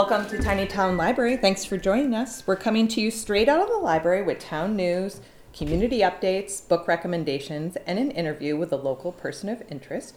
[0.00, 1.36] Welcome to Tiny Town Library.
[1.36, 2.46] Thanks for joining us.
[2.46, 5.20] We're coming to you straight out of the library with town news,
[5.52, 10.14] community updates, book recommendations, and an interview with a local person of interest.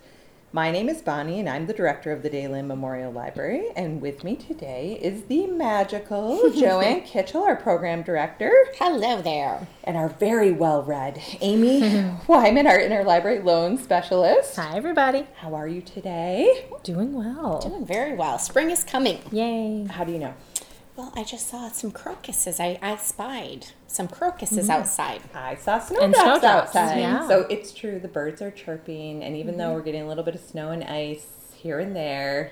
[0.56, 3.70] My name is Bonnie, and I'm the director of the Daland Memorial Library.
[3.76, 9.68] And with me today is the magical Joanne Kitchell, our program director, Hello there.
[9.84, 11.80] and our very well read Amy
[12.28, 14.56] Wyman, our interlibrary loan specialist.
[14.58, 15.26] Hi, everybody.
[15.38, 16.68] How are you today?
[16.84, 17.60] Doing well.
[17.60, 18.38] Doing very well.
[18.38, 19.22] Spring is coming.
[19.32, 19.88] Yay.
[19.90, 20.36] How do you know?
[20.96, 22.60] Well, I just saw some crocuses.
[22.60, 25.22] I, I spied some crocuses outside.
[25.34, 27.00] I saw And snowdrops snowdrops, outside.
[27.00, 27.28] yeah.
[27.28, 30.36] So it's true, the birds are chirping, and even though we're getting a little bit
[30.36, 31.26] of snow and ice
[31.56, 32.52] here and there,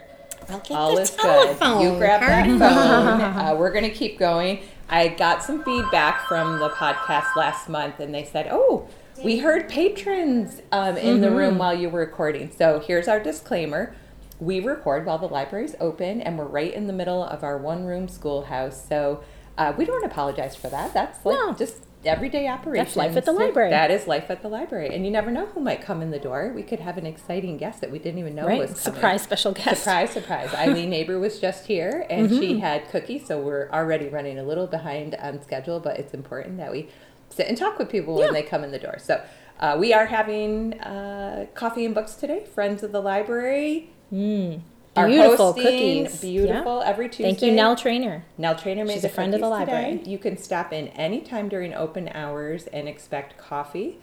[0.50, 1.77] I'll get all the is telephone.
[1.84, 1.91] good.
[1.94, 2.62] You grab that phone.
[3.48, 4.62] uh, we're going to keep going.
[4.89, 8.88] I got some feedback from the podcast last month, and they said, "Oh,
[9.23, 13.95] we heard patrons um, in the room while you were recording." So here's our disclaimer:
[14.42, 18.08] we record while the library's open, and we're right in the middle of our one-room
[18.08, 18.88] schoolhouse.
[18.89, 19.23] So
[19.58, 20.94] uh, we don't apologize for that.
[20.94, 21.53] That's like No.
[21.53, 22.95] just everyday operations.
[22.97, 23.69] life at the library.
[23.69, 26.17] That is life at the library, and you never know who might come in the
[26.17, 26.52] door.
[26.56, 28.58] We could have an exciting guest that we didn't even know Right.
[28.59, 28.81] was coming.
[28.95, 29.84] Surprise special guest.
[29.84, 30.52] Surprise, surprise.
[30.56, 32.39] Eileen Neighbor was just here and Mm-hmm.
[32.39, 36.58] she had cookies, so we're already running a little behind on schedule, but it's important
[36.58, 36.89] that we
[37.30, 38.25] sit and talk with people Yeah.
[38.25, 38.97] when they come in the door.
[38.97, 39.22] So
[39.59, 43.92] uh, we are having uh, coffee and books today, Friends of the Library.
[44.14, 45.64] Are Beautiful hosting,
[46.06, 46.22] cookies.
[46.22, 47.23] Beautiful every Tuesday.
[47.23, 48.26] Thank you, Nell Trainer.
[48.38, 49.72] Nell Trainer made She's a friend of the today.
[49.72, 50.02] library.
[50.06, 54.00] You can stop in anytime during open hours and expect coffee.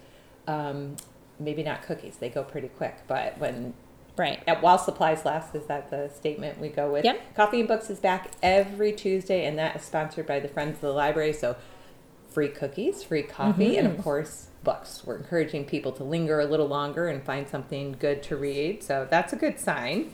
[0.47, 0.97] Um,
[1.39, 2.97] maybe not cookies; they go pretty quick.
[3.06, 3.75] But when
[4.17, 4.41] Right.
[4.48, 7.37] at while supplies last is that the statement we go with Yep.
[7.37, 10.81] coffee and books is back every tuesday and that is sponsored by the friends of
[10.81, 11.55] the library so
[12.28, 13.97] free cookies free coffee and Mm-hmm.
[13.98, 18.23] of course books we're encouraging people to linger a little longer and find something good
[18.23, 20.11] to read so that's a good sign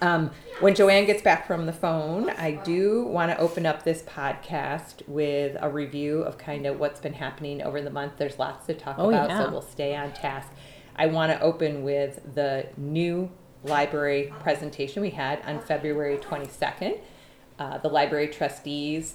[0.00, 4.02] um, when Joanne gets back from the phone, I do want to open up this
[4.02, 8.14] podcast with a review of kind of what's been happening over the month.
[8.16, 9.44] There's lots to talk Oh, about, yeah.
[9.44, 10.48] so we'll stay on task.
[10.96, 13.30] I want to open with the new
[13.62, 16.98] library presentation we had on February 22nd.
[17.60, 19.14] Uh, the library trustees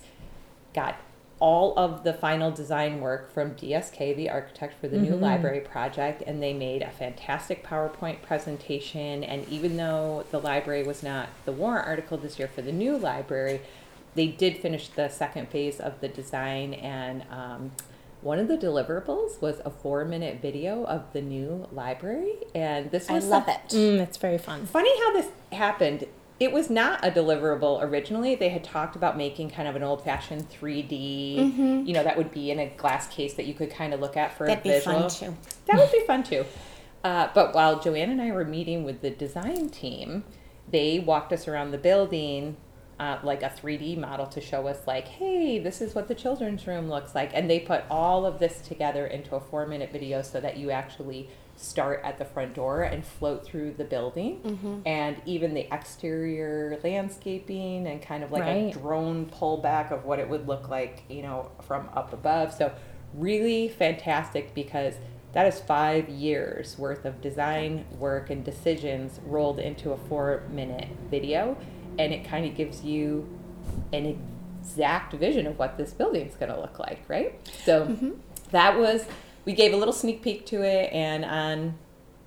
[0.73, 0.95] got
[1.39, 6.23] all of the final design work from DSK, the architect for the new library project,
[6.25, 9.23] and they made a fantastic PowerPoint presentation.
[9.23, 12.97] And even though the library was not the warrant article this year for the new
[12.97, 13.61] library,
[14.15, 16.73] they did finish the second phase of the design.
[16.73, 17.71] And um,
[18.21, 22.33] one of the deliverables was a four minute video of the new library.
[22.55, 23.25] And this was.
[23.25, 23.69] I love some- it.
[23.69, 24.65] Mm, it's very fun.
[24.65, 26.05] Funny how this happened.
[26.39, 28.35] It was not a deliverable originally.
[28.35, 32.31] They had talked about making kind of an old fashioned 3D, you know, that would
[32.31, 34.69] be in a glass case that you could kind of look at for That'd a
[34.69, 34.99] visual.
[34.99, 35.37] That'd be fun too.
[35.65, 36.45] That would be fun too.
[37.03, 40.25] Uh, but while Joanne and I were meeting with the design team,
[40.69, 42.57] they walked us around the building
[42.99, 46.65] uh, like a 3D model to show us, like, hey, this is what the children's
[46.65, 47.31] room looks like.
[47.33, 50.71] And they put all of this together into a four minute video so that you
[50.71, 54.39] actually start at the front door and float through the building.
[54.41, 54.79] Mm-hmm.
[54.85, 58.73] And even the exterior landscaping and kind of like a Right.
[58.73, 62.53] drone pullback of what it would look like, you know, from up above.
[62.53, 62.71] So,
[63.13, 64.95] really fantastic because
[65.33, 70.89] that is five years worth of design work and decisions rolled into a four minute
[71.09, 71.57] video.
[71.99, 73.27] And it kind of gives you
[73.91, 74.19] an
[74.61, 77.39] exact vision of what this building is going to look like, right?
[77.65, 78.11] So, mm-hmm.
[78.51, 79.05] that was,
[79.47, 81.75] we gave a little sneak peek to it, and on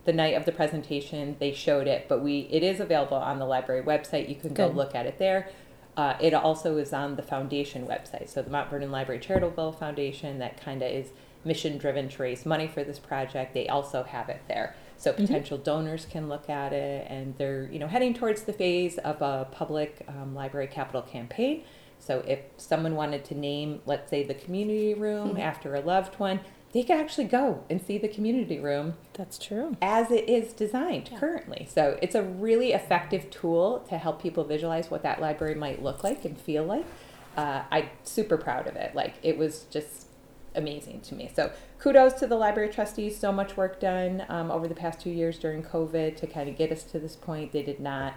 [0.06, 2.06] the night of the presentation they showed it.
[2.08, 4.28] But we it is available on the library website.
[4.28, 5.50] You can go look at it there.
[5.96, 8.30] Uh, it also is on the foundation website.
[8.30, 11.10] So the mount vernon library charitable foundation that kind of is
[11.44, 14.74] mission driven to raise money for this project they also have it there.
[14.96, 18.96] So potential donors can look at it and they're you know heading towards the phase
[18.96, 21.64] of a public um, library capital campaign.
[21.98, 26.40] So if someone wanted to name let's say the community room after a loved one
[26.72, 29.76] they could actually go and see the community room That's true.
[29.82, 31.68] as it is designed currently.
[31.72, 36.04] So it's a really effective tool to help people visualize what that library might look
[36.04, 36.86] like and feel like.
[37.36, 38.94] Uh, I'm super proud of it.
[38.94, 40.06] Like it was just
[40.54, 41.30] amazing to me.
[41.34, 43.18] So kudos to the library trustees.
[43.18, 46.56] So much work done um, over the past two years during COVID to kind of
[46.56, 47.52] get us to this point.
[47.52, 48.14] They did not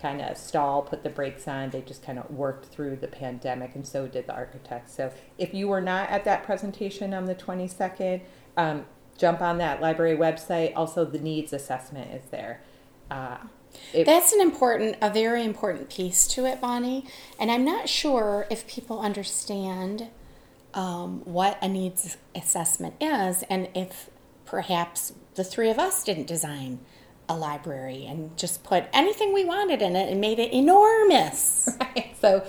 [0.00, 1.70] kind of stall, put the brakes on.
[1.70, 4.94] They just kind of worked through the pandemic, and so did the architects.
[4.94, 8.20] So if you were not at that presentation on the 22nd,
[8.56, 8.84] um,
[9.18, 10.72] jump on that library website.
[10.76, 12.60] Also, the needs assessment is there.
[13.10, 13.38] Uh,
[13.92, 17.06] it- That's an important, a very important piece to it, Bonnie.
[17.38, 20.08] And I'm not sure if people understand
[20.74, 24.10] um, what a needs assessment is, and if
[24.44, 26.80] perhaps the three of us didn't design
[27.28, 31.68] a library and just put anything we wanted in it and made it enormous.
[31.80, 32.16] Right.
[32.20, 32.44] So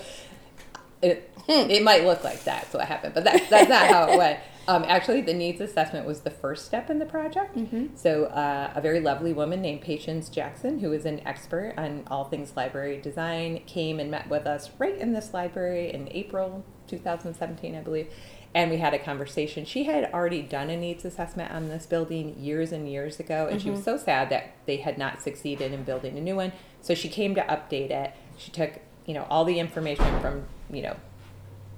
[1.02, 4.40] it, it might look like that's what happened, but that's, that's not how it went.
[4.68, 7.56] Um, actually, the needs assessment was the first step in the project.
[7.96, 12.26] So, uh, a very lovely woman named Patience Jackson, who is an expert on all
[12.26, 17.76] things library design, came and met with us right in this library in April 2017,
[17.76, 18.12] I believe.
[18.54, 19.66] And we had a conversation.
[19.66, 23.62] She had already done a needs assessment on this building years and years ago, and
[23.62, 23.98] she was mm-hmm.
[23.98, 26.52] so sad that they had not succeeded in building a new one.
[26.82, 28.14] So she came to update it.
[28.38, 30.96] She took, you know, all the information from, you know,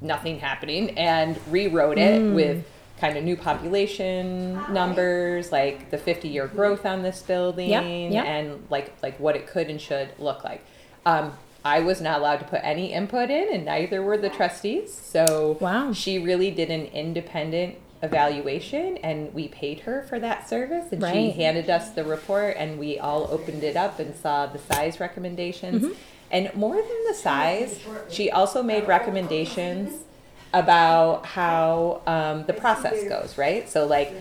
[0.01, 2.33] nothing happening and rewrote it mm.
[2.33, 2.65] with
[2.99, 6.55] kind of new population numbers like the 50 year mm-hmm.
[6.55, 8.25] growth on this building Yep, yep.
[8.25, 10.63] and like like what it could and should look like
[11.05, 11.33] um,
[11.65, 15.57] i was not allowed to put any input in and neither were the trustees so
[15.59, 15.93] Wow.
[15.93, 21.31] she really did an independent evaluation and we paid her for that service and she
[21.31, 25.83] handed us the report and we all opened it up and saw the size recommendations
[25.83, 25.93] Mm-hmm.
[26.31, 27.79] and more than the size
[28.09, 30.03] she also made recommendations
[30.53, 34.11] about how um, the process goes right so like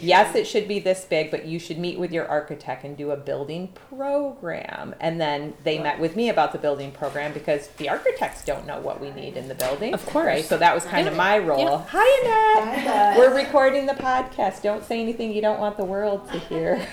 [0.00, 3.10] yes it should be this big but you should meet with your architect and do
[3.10, 7.88] a building program and then they met with me about the building program because the
[7.88, 10.26] architects don't know what we need in the building Of course.
[10.26, 11.88] right so that was kind of my role Yep.
[11.88, 13.18] hi annette Hi, Annette.
[13.18, 16.76] we're recording the podcast don't say anything you don't want the world to hear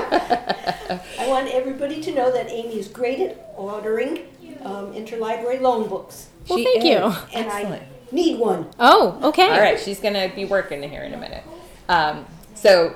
[0.00, 4.18] I want everybody to know that Amy is great at ordering
[4.64, 6.84] um, interlibrary loan books, Well, She thank is.
[6.84, 6.96] you.
[6.96, 7.82] and Excellent.
[7.82, 8.70] I need one.
[8.78, 9.50] Oh, okay.
[9.50, 11.44] All right, she's going to be working here in a minute.
[11.88, 12.94] Um, so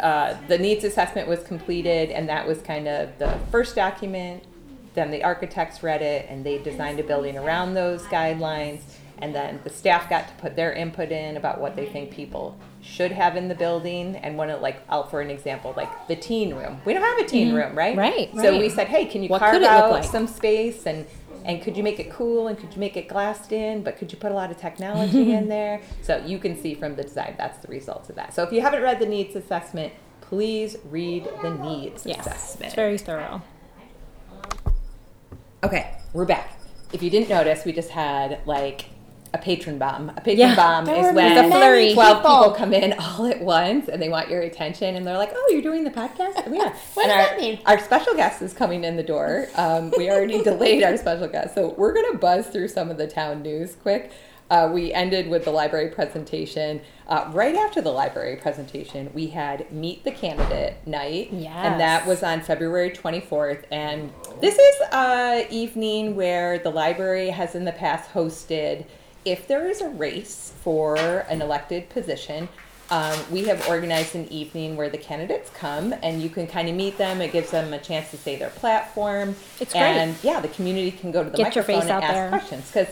[0.00, 4.44] uh, the needs assessment was completed, and that was kind of the first document.
[4.94, 8.80] Then the architects read it, and they designed a building around those guidelines.
[9.18, 12.58] And then the staff got to put their input in about what they think people
[12.80, 14.16] should have in the building.
[14.16, 16.80] And one of like, out for an example, like the teen room.
[16.84, 17.96] We don't have a teen room, right?
[17.96, 18.60] Right, So right.
[18.60, 20.04] we said, hey, can you What carve could it look out like?
[20.04, 21.06] some space and
[21.44, 24.10] and could you make it cool and could you make it glassed in but could
[24.12, 27.34] you put a lot of technology in there so you can see from the design
[27.38, 31.28] that's the results of that so if you haven't read the needs assessment please read
[31.42, 32.20] the needs Yes.
[32.26, 33.42] assessment It's very thorough.
[35.64, 36.58] okay we're back
[36.92, 38.86] if you didn't notice we just had like
[39.34, 40.54] a patron bomb a patron Yeah.
[40.56, 42.36] bomb is when many 12 people.
[42.38, 42.50] people.
[42.54, 45.62] come in all at once and they want your attention and they're like oh you're
[45.62, 47.58] doing the podcast And yeah What and does our, that mean?
[47.66, 51.54] our special guest is coming in the door um, we already delayed our special guest
[51.54, 54.12] so we're going to buzz through some of the town news quick
[54.50, 59.70] uh, we ended with the library presentation uh, right after the library presentation we had
[59.72, 64.12] meet the candidate night and that was on february 24th and
[64.42, 68.84] this is a evening where the library has in the past hosted
[69.24, 70.96] if there is a race for
[71.28, 72.48] an elected position,
[72.90, 76.74] um, we have organized an evening where the candidates come and you can kind of
[76.74, 77.22] meet them.
[77.22, 79.34] It gives them a chance to say their platform.
[79.60, 79.82] It's great.
[79.82, 82.28] And yeah, the community can go to the Get microphone and out ask there.
[82.28, 82.88] questions because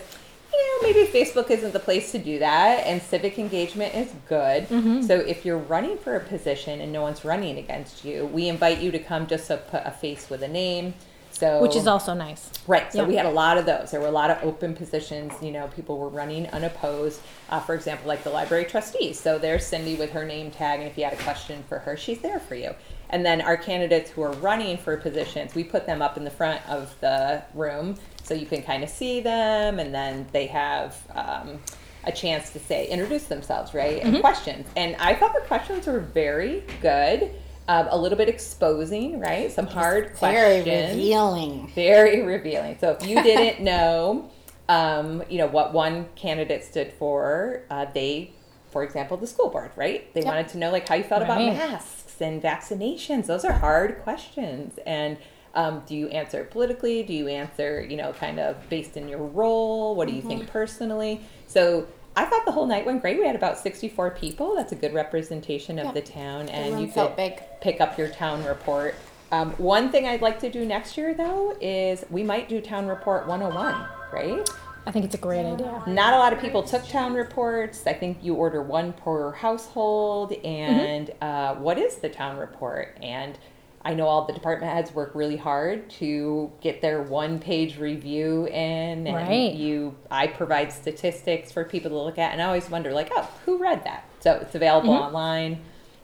[0.53, 4.69] you know maybe Facebook isn't the place to do that, and civic engagement is good.
[4.69, 5.03] Mm-hmm.
[5.03, 8.81] So if you're running for a position and no one's running against you, we invite
[8.81, 10.95] you to come just to put a face with a name.
[11.41, 12.51] So Which is also nice.
[12.67, 12.93] Right.
[12.93, 13.09] So Yeah.
[13.09, 13.93] we had a lot of those.
[13.93, 15.33] There were a lot of open positions.
[15.41, 17.23] You know, people were running unopposed.
[17.49, 19.19] Uh, for example, like the library trustees.
[19.19, 21.97] So there's Cindy with her name tag, and if you had a question for her,
[21.97, 22.75] she's there for you.
[23.09, 26.31] And then our candidates who are running for positions, we put them up in the
[26.31, 30.97] front of the room so you can kind of see them, and then they have.
[31.15, 31.59] Um,
[32.05, 36.01] a chance to say introduce themselves right and questions and i thought the questions were
[36.01, 37.31] very good
[37.69, 41.71] um, a little bit exposing right some hard questions Very revealing.
[41.75, 42.77] very revealing.
[42.81, 44.31] So if you didn't know,
[44.69, 48.33] um, you know what one candidate stood for, uh, they,
[48.71, 50.13] for example, the school board, right?
[50.15, 50.27] They Yep.
[50.27, 53.27] wanted to know like how you felt about masks and vaccinations.
[53.27, 54.79] Those are hard questions.
[54.87, 55.17] And
[55.55, 57.03] um, do you answer politically?
[57.03, 59.95] Do you answer, you know, kind of based in your role?
[59.97, 61.21] What do you think personally?
[61.47, 61.87] So.
[62.17, 63.19] I thought the whole night went great.
[63.19, 64.55] We had about 64 people.
[64.57, 65.95] That's a good representation of Yep.
[65.95, 66.49] the town.
[66.49, 67.43] And room you felt could big.
[67.61, 68.95] pick up your town report.
[69.33, 72.89] Um, one thing I'd like to do next year, though, is we might do Town
[72.89, 74.49] Report 101, right?
[74.87, 75.85] I think it's a great idea.
[75.87, 77.87] Not a lot of people took town reports.
[77.87, 80.33] I think you order one per household.
[80.45, 82.99] And uh, what is the town report?
[83.01, 83.39] And
[83.83, 88.47] I know all the department heads work really hard to get their one page review
[88.47, 89.07] in.
[89.07, 89.55] And Right.
[89.55, 92.33] you, I provide statistics for people to look at.
[92.33, 94.05] And I always wonder, like, oh, who read that?
[94.21, 95.61] So it's available online.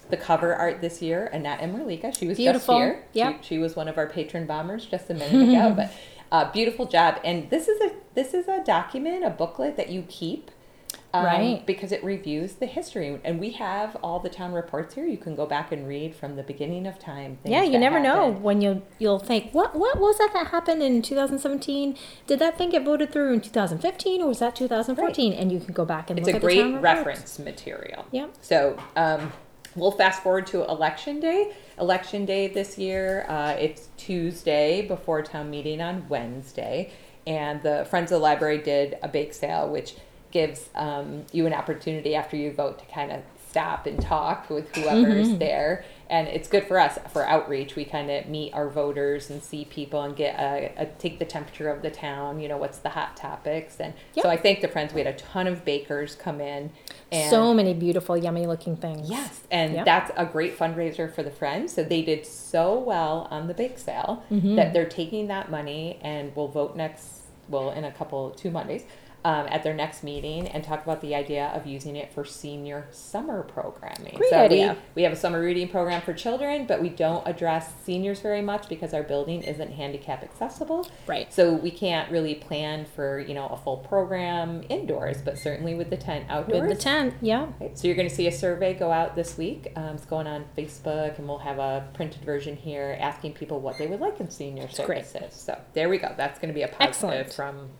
[0.08, 2.78] The cover art this year, Annette Emerlika, she was Beautiful.
[2.78, 3.04] just here.
[3.12, 3.42] Yep.
[3.42, 5.74] She, she was one of our patron bombers just a minute ago.
[5.76, 5.92] but
[6.32, 7.20] uh, beautiful job.
[7.24, 10.50] And this is a this is a document, a booklet that you keep.
[11.18, 11.66] Um, Right.
[11.66, 15.06] Because it reviews the history, and we have all the town reports here.
[15.06, 17.38] You can go back and read from the beginning of time.
[17.44, 21.02] Yeah, you never know when you'll you'll think what what was that that happened in
[21.02, 21.96] 2017?
[22.26, 25.32] Did that thing get voted through in 2015 or was that 2014?
[25.32, 26.82] And you can go back and It's look a at the great town reports.
[26.84, 28.04] reference material.
[28.12, 28.30] Yep.
[28.40, 29.32] So um,
[29.74, 31.52] we'll fast forward to election day.
[31.78, 36.90] Election day this year, uh, it's Tuesday before town meeting on Wednesday,
[37.26, 39.94] and the Friends of the Library did a bake sale, which
[40.36, 44.68] gives um, you an opportunity after you vote to kind of stop and talk with
[44.76, 45.38] whoever's Mm-hmm.
[45.38, 45.82] there.
[46.10, 47.74] And it's good for us for outreach.
[47.74, 51.24] We kind of meet our voters and see people and get a, a take the
[51.24, 52.38] temperature of the town.
[52.38, 54.22] You know, what's the hot topics, and Yep.
[54.24, 54.92] so I thank the friends.
[54.92, 56.70] We had a ton of bakers come in,
[57.10, 59.08] and so many beautiful, yummy looking things.
[59.08, 59.84] Yes, and Yep.
[59.86, 61.72] that's a great fundraiser for the Friends.
[61.72, 64.54] So they did so well on the bake sale Mm-hmm.
[64.56, 68.84] that they're taking that money and will vote next, well, in a couple, two Mondays,
[69.26, 72.86] um, at their next meeting and talk about the idea of using it for senior
[72.92, 74.14] summer programming.
[74.14, 74.74] Great so idea.
[74.94, 78.40] We, we have a summer reading program for children, but we don't address seniors very
[78.40, 80.88] much because our building isn't handicap accessible.
[81.08, 81.34] Right.
[81.34, 85.90] So we can't really plan for, you know, a full program indoors, but certainly with
[85.90, 86.68] the tent outdoors.
[86.68, 87.48] With the tent, yeah.
[87.60, 89.72] Right, so you're going to see a survey go out this week.
[89.74, 93.76] Um, it's going on Facebook, and we'll have a printed version here asking people what
[93.76, 95.04] they would like in senior great.
[95.04, 95.34] services.
[95.34, 96.14] So there we go.
[96.16, 97.32] That's going to be a positive Excellent.
[97.32, 97.70] from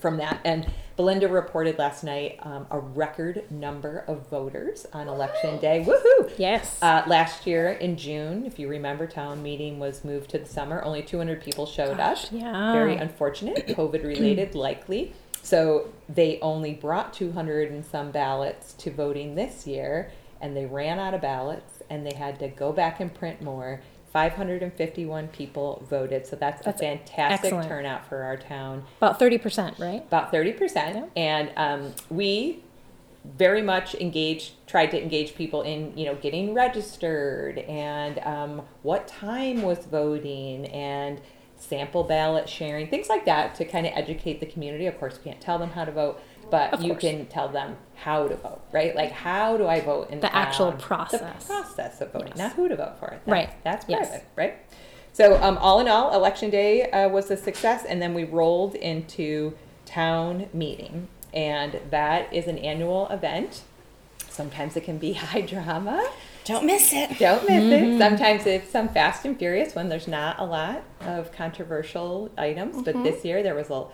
[0.00, 0.40] from that.
[0.44, 5.84] And Belinda reported last night um, a record number of voters on election day.
[5.86, 6.32] Woohoo!
[6.38, 6.78] Yes.
[6.80, 10.82] Uh, last year in June, if you remember, town meeting was moved to the summer.
[10.82, 12.16] Only 200 people showed up.
[12.30, 12.72] yeah.
[12.72, 15.12] Very unfortunate, COVID related, likely.
[15.42, 20.10] So they only brought 200 and some ballots to voting this year,
[20.40, 23.80] and they ran out of ballots, and they had to go back and print more.
[24.12, 27.68] 551 people voted, so that's, That's a fantastic excellent.
[27.68, 30.02] turnout for our town About 30%, right?
[30.06, 32.62] about 30% and um, we
[33.36, 39.08] very much engaged tried to engage people in you know getting registered and um, what
[39.08, 41.20] time was voting and
[41.56, 45.24] sample ballot sharing things like that to kind of educate the community of course we
[45.28, 47.00] can't tell them how to vote but Of you course.
[47.00, 50.72] can tell them how to vote right like how do i vote in The actual
[50.72, 51.44] process.
[51.46, 52.38] the process of voting Yes.
[52.38, 53.50] not who to vote for That- Right.
[53.64, 54.08] that's Yes.
[54.08, 54.54] private right
[55.12, 58.74] so, um, all in all, election day uh, was a success, and then we rolled
[58.74, 59.54] into
[59.86, 63.62] town meeting, and that is an annual event.
[64.28, 66.06] Sometimes it can be high drama.
[66.44, 67.18] Don't miss it.
[67.18, 67.98] Don't miss it.
[67.98, 72.82] Sometimes it's some fast and furious when there's not a lot of controversial items.
[72.82, 73.84] But this year there was a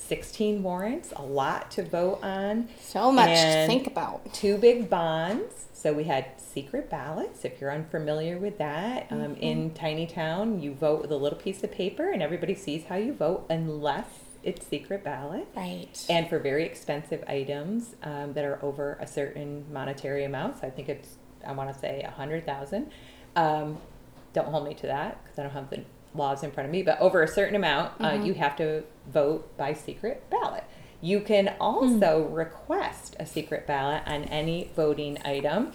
[0.00, 4.32] 16 warrants, a lot to vote on So much to think about.
[4.32, 5.66] two big bonds.
[5.72, 7.44] So we had secret ballots.
[7.44, 11.62] If you're unfamiliar with that, um, in tiny town, you vote with a little piece
[11.64, 14.06] of paper, and everybody sees how you vote, unless
[14.42, 15.46] it's secret ballot.
[15.56, 16.04] Right.
[16.10, 20.70] And for very expensive items um, that are over a certain monetary amount, so I
[20.70, 21.16] think it's
[21.46, 22.90] I want to say a hundred thousand.
[23.36, 23.78] Um,
[24.32, 25.82] don't hold me to that because I don't have the
[26.14, 26.82] laws in front of me.
[26.82, 30.64] But over a certain amount, uh, you have to vote by secret ballot.
[31.00, 35.72] You can also request a secret ballot on any voting item.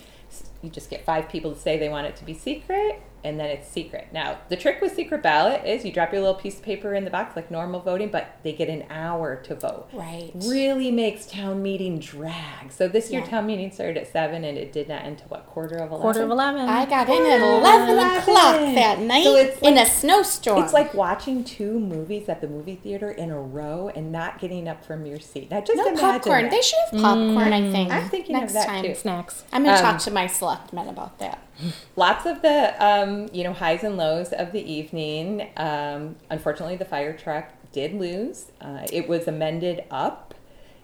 [0.62, 3.48] You just get five people to say they want it to be secret, and then
[3.48, 4.08] it's secret.
[4.14, 7.04] Now, the trick with secret ballot is you drop your little piece of paper in
[7.04, 10.32] the box like normal voting, but they get an hour to vote Right.
[10.36, 12.72] really makes town meeting drag.
[12.72, 13.28] So this year Yeah.
[13.28, 16.02] town meeting started at seven and it did not end until what quarter of eleven.
[16.02, 16.62] Quarter of 11.
[16.70, 20.64] I got in at 11 o'clock that night So it's in a snowstorm.
[20.64, 24.68] It's like watching two movies at the movie theater in a row and not getting
[24.68, 25.50] up from your seat.
[25.52, 26.42] Now just no imagine popcorn.
[26.44, 26.52] that.
[26.52, 27.92] They should have popcorn, I think.
[27.92, 28.84] I'm thinking of next that time.
[28.84, 28.94] too.
[28.96, 29.44] Snacks.
[29.52, 31.40] I'm going to Um, talk to my selectmen about that.
[31.96, 35.50] Lots of the um, you know highs and lows of the evening.
[35.58, 38.52] Um, unfortunately, the fire truck did lose.
[38.62, 40.34] Uh, it was amended up.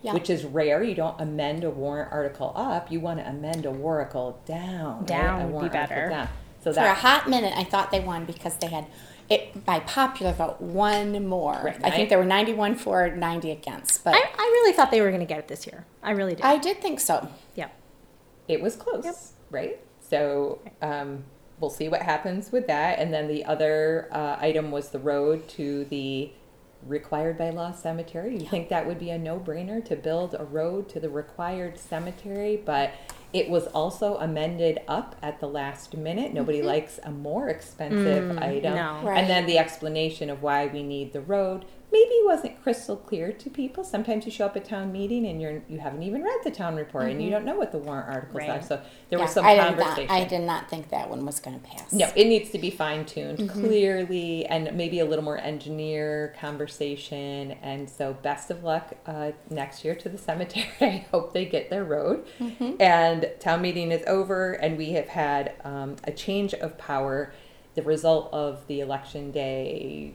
[0.03, 0.13] Yeah.
[0.15, 0.81] Which is rare.
[0.81, 2.91] You don't amend a warrant article up.
[2.91, 4.97] You want to amend a warrant article down.
[5.01, 5.07] right?
[5.07, 6.09] Down A would be better.
[6.09, 6.27] down.
[6.63, 8.87] So that, For a hot minute, I thought they won because they had
[9.29, 11.61] it by popular vote one more.
[11.63, 11.79] Right.
[11.83, 14.03] I think there were 91 for, 90 against.
[14.03, 15.85] But I, I really thought they were going to get it this year.
[16.01, 16.43] I really did.
[16.43, 17.29] I did think so.
[17.55, 17.69] yeah.
[18.47, 19.79] it was close, right?
[20.09, 21.23] So um,
[21.61, 22.99] we'll see what happens with that.
[22.99, 26.31] And then the other uh, item was the road to the
[26.85, 28.37] required by law cemetery.
[28.37, 32.61] You think that would be a no-brainer to build a road to the required cemetery,
[32.65, 32.91] but
[33.33, 36.33] it was also amended up at the last minute.
[36.33, 38.73] Nobody likes a more expensive item.
[38.73, 39.01] no.
[39.03, 39.19] Right.
[39.19, 43.49] And then the explanation of why we need the road maybe wasn't crystal clear to
[43.49, 43.83] people.
[43.83, 46.75] Sometimes you show up at town meeting and you're you haven't even read the town
[46.75, 48.61] report and you don't know what the warrant articles are.
[48.61, 48.75] So
[49.09, 49.77] there Yeah, was some I did not.
[49.77, 50.11] conversation.
[50.11, 51.91] I did not think that one was going to pass.
[51.91, 53.59] No, it needs to be fine tuned Mm-hmm.
[53.61, 57.51] clearly and maybe a little more engineer conversation.
[57.61, 60.65] And so, best of luck uh, next year to the cemetery.
[60.81, 62.25] I hope they get their road.
[62.39, 62.73] Mm-hmm.
[62.81, 67.33] And town meeting is over, and we have had um, a change of power.
[67.73, 70.13] The result of the election day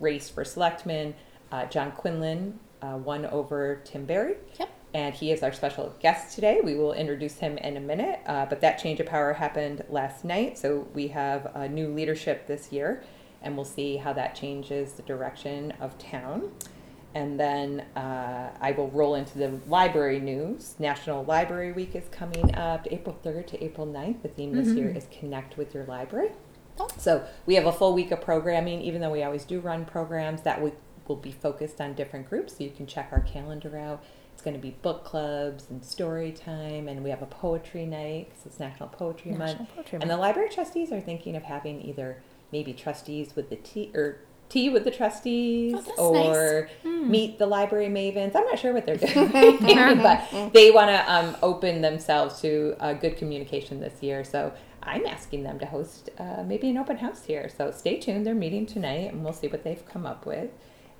[0.00, 1.14] race for selectmen,
[1.52, 4.68] uh, John Quinlan uh, won over Tim Berry Yep.
[4.94, 6.60] and he is our special guest today.
[6.62, 10.24] We will introduce him in a minute, uh, but that change of power happened last
[10.24, 13.02] night, so we have a new leadership this year,
[13.42, 16.52] and we'll see how that changes the direction of town.
[17.14, 20.74] And then uh, I will roll into the library news.
[20.78, 24.22] National Library Week is coming up April 3rd to April 9th.
[24.22, 26.30] The theme this year is Connect with Your Library.
[26.96, 30.42] So we have a full week of programming, even though we always do run programs
[30.42, 30.74] that week
[31.06, 32.58] will be focused on different groups.
[32.58, 34.04] So you can check our calendar out.
[34.32, 38.28] It's going to be book clubs and story time, and we have a poetry night
[38.28, 39.74] because it's National Poetry National Month.
[39.74, 43.90] Poetry and the library trustees are thinking of having either maybe trustees with the tea
[43.94, 48.34] or tea with the trustees Oh, or meet the library mavens.
[48.34, 49.30] I'm not sure what they're doing,
[50.02, 54.24] but they want to um, open themselves to uh, good communication this year.
[54.24, 54.52] So
[54.82, 57.48] I'm asking them to host uh, maybe an open house here.
[57.48, 58.26] So stay tuned.
[58.26, 60.50] They're meeting tonight, and we'll see what they've come up with.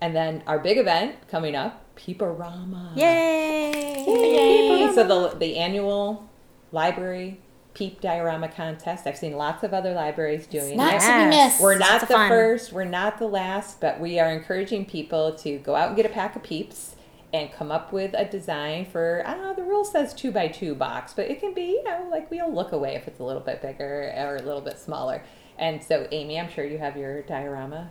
[0.00, 2.97] And then our big event coming up, Peeporama.
[2.97, 4.05] Yay!
[4.07, 4.93] Yay!
[4.95, 6.28] So the the annual
[6.71, 7.40] library
[7.78, 9.06] peep diorama contest.
[9.06, 11.00] I've seen lots of other libraries doing Not it.
[11.00, 11.62] to be missed.
[11.62, 12.28] We're not of the fun.
[12.28, 16.04] first, we're not the last, but we are encouraging people to go out and get
[16.04, 16.97] a pack of peeps
[17.32, 20.49] and come up with a design for, I don't know, the rule says two by
[20.49, 23.25] two box, but it can be, you know, like we'll look away if it's a
[23.25, 25.23] little bit bigger or a little bit smaller.
[25.56, 27.90] And so, Amy, I'm sure you have your diorama.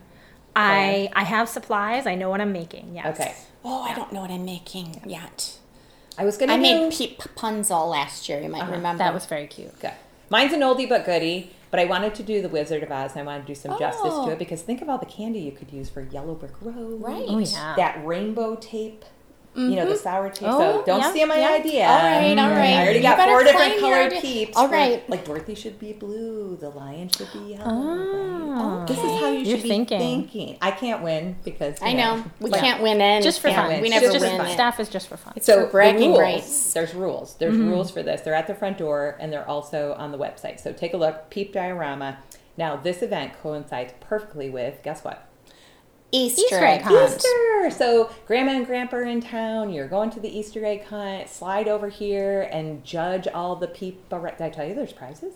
[0.53, 2.07] I I have supplies.
[2.07, 2.95] I know what I'm making.
[2.95, 3.19] Yes.
[3.19, 3.35] Okay.
[3.63, 5.59] Oh, I don't know what I'm making yet.
[6.17, 8.41] I was going to I do, made Peep Punzel last year.
[8.41, 8.73] You might uh-huh.
[8.73, 8.99] remember.
[8.99, 9.79] That was very cute.
[9.79, 9.93] Good.
[10.29, 13.21] Mine's an oldie but goodie, but I wanted to do the Wizard of Oz and
[13.21, 14.25] I wanted to do some justice Oh.
[14.25, 17.01] to it because think of all the candy you could use for Yellow Brick Road.
[17.01, 17.25] Right.
[17.27, 17.75] Oh yeah.
[17.77, 19.05] That rainbow tape,
[19.57, 20.03] you know, the mm-hmm.
[20.03, 20.47] sour tape.
[20.49, 21.49] Oh, so don't yeah, steal my yeah.
[21.49, 21.87] idea.
[21.87, 22.57] All right, all mm-hmm.
[22.57, 22.73] right.
[22.73, 24.55] I already You got four different colored peeps.
[24.55, 27.63] All for- Like Dorothy should be blue, the lion should be yellow.
[27.65, 28.49] Oh.
[28.49, 28.59] right?
[28.59, 29.99] Ah, this is how you should You're be thinking.
[29.99, 30.57] thinking.
[30.61, 32.23] I can't win because I know.
[32.39, 33.23] We but- can't win in.
[33.23, 33.81] just for fun.
[33.81, 34.45] We never just win.
[34.51, 35.33] Staff is just for fun.
[35.35, 36.73] It's So for bragging the rules, rights.
[36.73, 37.35] There's rules.
[37.35, 37.69] There's mm-hmm.
[37.69, 38.21] rules for this.
[38.21, 40.59] They're at the front door and they're also on the website.
[40.59, 41.29] So take a look.
[41.29, 42.19] Peep diorama.
[42.57, 45.27] Now this event coincides perfectly with guess what?
[46.11, 47.15] Easter, Easter egg egg hunt.
[47.15, 47.71] Easter.
[47.71, 49.73] So grandma and grandpa are in town.
[49.73, 51.29] You're going to the Easter egg hunt.
[51.29, 54.19] Slide over here and judge all the people.
[54.19, 55.33] Did I tell you there's prizes?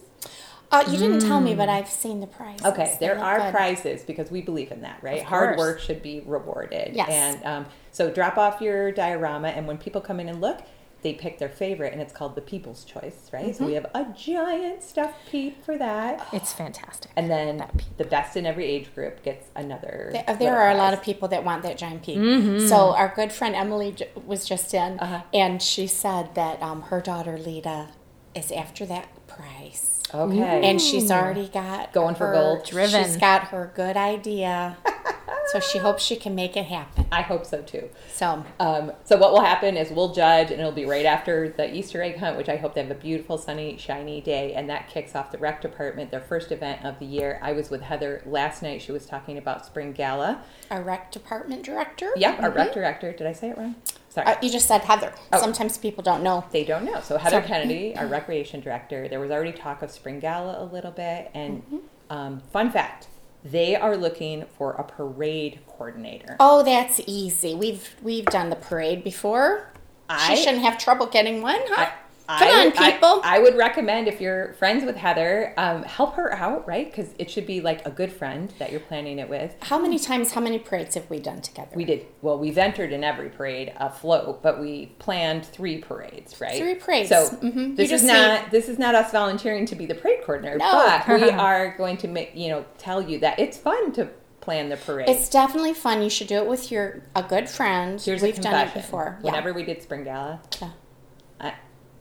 [0.72, 2.66] Uh, you didn't tell me, but I've seen the prizes.
[2.66, 3.52] Okay, there are good.
[3.52, 5.20] prizes because we believe in that, right?
[5.20, 5.60] Of Hard course.
[5.60, 6.96] work should be rewarded.
[6.96, 7.10] Yes.
[7.10, 10.62] And um, so drop off your diorama, and when people come in and look,
[11.02, 13.56] they pick their favorite, and it's called the People's Choice, right?
[13.56, 13.86] So we Mm-hmm.
[13.96, 16.28] have a giant stuffed peep for that.
[16.32, 17.12] It's fantastic.
[17.16, 17.66] And then
[17.98, 20.10] the best in every age group gets another.
[20.14, 22.62] There, there are a lot of people that want that giant peep.
[22.70, 25.22] So our good friend Emily was just in, Uh-huh.
[25.34, 27.90] and she said that um, her daughter Lita
[28.34, 30.62] is after that prize, Okay.
[30.70, 32.66] and she's already got Going for her- gold.
[32.66, 33.04] Driven.
[33.04, 34.78] She's got her good idea,
[35.52, 37.06] so she hopes she can make it happen.
[37.12, 37.90] I hope so too.
[38.14, 41.74] So Um, so what will happen is we'll judge, and it'll be right after the
[41.74, 44.90] Easter egg hunt, which I hope they have a beautiful, sunny, shiny day, and that
[44.90, 47.40] kicks off the rec department, their first event of the year.
[47.42, 48.82] I was with Heather last night.
[48.82, 50.44] She was talking about spring gala.
[50.70, 52.10] our rec department director.
[52.16, 53.12] Yep, our rec director.
[53.12, 53.76] Did I say it wrong?
[54.12, 54.28] Sorry.
[54.28, 55.14] Uh, you just said Heather.
[55.32, 55.40] Oh.
[55.40, 56.44] Sometimes people don't know.
[56.52, 57.00] they don't know.
[57.02, 60.66] So Heather So- Kennedy, our recreation director, there was already talk of spring gala a
[60.66, 61.78] little bit, and Mm-hmm.
[62.10, 63.08] um, fun fact,
[63.44, 66.36] they are looking for a parade coordinator.
[66.40, 67.56] Oh, that's easy.
[67.56, 69.72] We've we've done the parade before.
[70.10, 71.86] I- she shouldn't have trouble getting one, huh?
[71.88, 71.94] I-
[72.40, 73.22] Come I- on, people.
[73.24, 76.86] I, would recommend if you're friends with Heather, um, help her out, right?
[76.90, 79.56] Because it should be like a good friend that you're planning it with.
[79.62, 81.72] how many times, how many parades have we done together?
[81.76, 82.38] We did well.
[82.38, 86.58] We've entered in every parade afloat, but we planned three parades, right?
[86.58, 87.10] Three parades.
[87.10, 87.76] So Mhm.
[87.76, 90.72] This is not this is not us volunteering to be the parade coordinator, No.
[91.08, 94.10] but we are going to make you know tell you that it's fun to
[94.42, 95.08] plan the parade.
[95.08, 96.02] It's definitely fun.
[96.02, 98.02] You should do it with your a good friend.
[98.02, 99.18] Here's We've done it before.
[99.22, 100.70] Whenever we did spring gala, Yeah.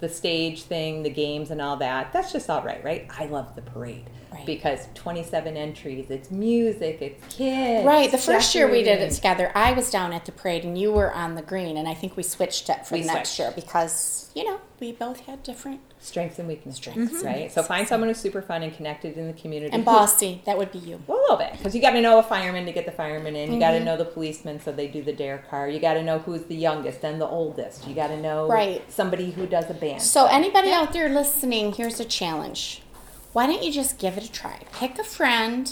[0.00, 3.06] The stage thing, the games, and all that, that's just all right, right?
[3.18, 4.46] I love the parade Right.
[4.46, 7.84] because 27 entries, it's music, it's kids.
[7.84, 8.10] Right.
[8.10, 10.92] The first year we did it together, I was down at the parade and you
[10.92, 13.38] were on the green, and I think we switched it for We the next switched.
[13.40, 17.52] year because you know we both had different Strengths and weaknesses, Strengths and right?
[17.52, 19.70] So find someone who's super fun and connected in the community.
[19.74, 20.40] and who- bossy.
[20.46, 21.02] That would be you.
[21.06, 23.36] Well, a little bit, because you got to know a fireman to get the fireman
[23.36, 23.52] in.
[23.52, 23.78] You got Mm-hmm.
[23.80, 25.68] to know the policeman, so they do the dare car.
[25.68, 27.86] You got to know who's the youngest and the oldest.
[27.86, 28.80] You got to know Right.
[28.90, 30.00] somebody who does a band.
[30.00, 32.80] So anybody out there listening, here's a challenge.
[33.32, 34.60] Why don't you just give it a try?
[34.72, 35.70] Pick a friend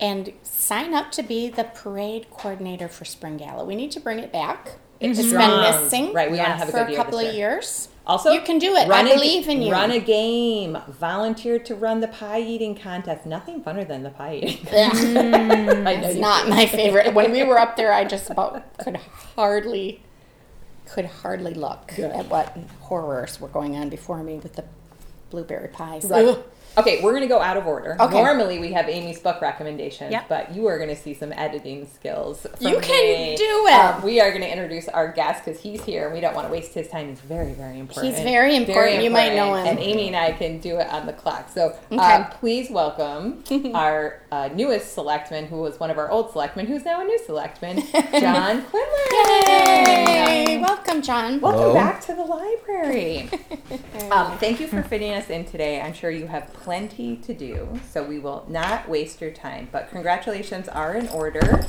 [0.00, 3.64] and sign up to be the parade coordinator for Spring Gala.
[3.64, 4.78] We need to bring it back.
[4.98, 5.36] It's mm-hmm.
[5.36, 6.58] been missing Right, we want to Yes.
[6.58, 7.88] have a for a couple this of years.
[8.06, 8.88] Also, you can do it.
[8.88, 9.72] Run I a- believe in you.
[9.72, 10.76] Run a game.
[10.88, 13.24] Volunteer to run the pie eating contest.
[13.24, 14.66] Nothing funner than the pie eating.
[14.72, 17.14] I It's not my favorite.
[17.14, 18.96] When we were up there, I just about could
[19.36, 20.02] hardly
[20.86, 24.64] could hardly look at what horrors were going on before me with the
[25.30, 26.04] blueberry pies.
[26.04, 26.36] Right.
[26.76, 26.80] Ugh.
[26.86, 27.96] Okay, we're going to go out of order.
[28.00, 28.22] Okay.
[28.22, 30.28] Normally we have Amy's book recommendations, Yep.
[30.28, 32.42] but you are going to see some editing skills.
[32.42, 33.36] From You can me.
[33.36, 33.72] do it.
[33.74, 36.46] Um, we are going to introduce our guest because he's here and we don't want
[36.46, 37.08] to waste his time.
[37.08, 38.14] He's very, very important.
[38.14, 39.02] He's very important.
[39.02, 39.66] You might know him.
[39.66, 41.48] And Amy and I can do it on the clock.
[41.52, 41.96] So Okay.
[42.00, 43.42] uh, please welcome
[43.74, 47.18] our uh, newest selectman, who was one of our old selectmen, who's now a new
[47.26, 49.10] selectman, John Quinlan.
[49.12, 50.58] Yay!
[50.60, 51.40] Welcome, John.
[51.40, 51.74] Welcome Hello.
[51.74, 53.28] back to the library.
[54.10, 55.80] um, thank you for fitting us in today.
[55.80, 59.68] I'm sure you have plenty to do, so we will not waste your time.
[59.72, 61.66] But congratulations are in order.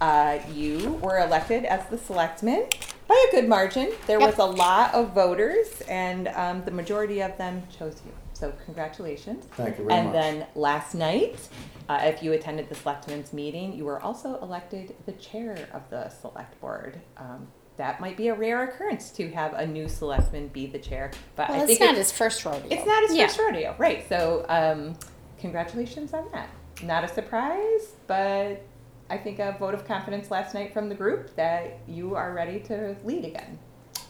[0.00, 2.66] Uh, you were elected as the selectman
[3.08, 3.92] by a good margin.
[4.06, 4.30] There Yep.
[4.30, 8.12] was a lot of voters, and um, the majority of them chose you.
[8.32, 9.44] So congratulations.
[9.52, 10.14] Thank you very and much.
[10.14, 11.48] then last night,
[11.88, 16.08] uh, if you attended the selectmen's meeting, you were also elected the chair of the
[16.08, 17.00] select board.
[17.16, 21.10] Um, that might be a rare occurrence to have a new selectman be the chair,
[21.36, 22.66] but Well, I it's think not it's, his first rodeo.
[22.70, 23.26] it's not his Yeah.
[23.26, 24.08] first rodeo, right?
[24.08, 24.94] So, um,
[25.38, 26.48] congratulations on that.
[26.82, 28.62] Not a surprise, but
[29.10, 32.60] I think a vote of confidence last night from the group that you are ready
[32.60, 33.58] to lead again.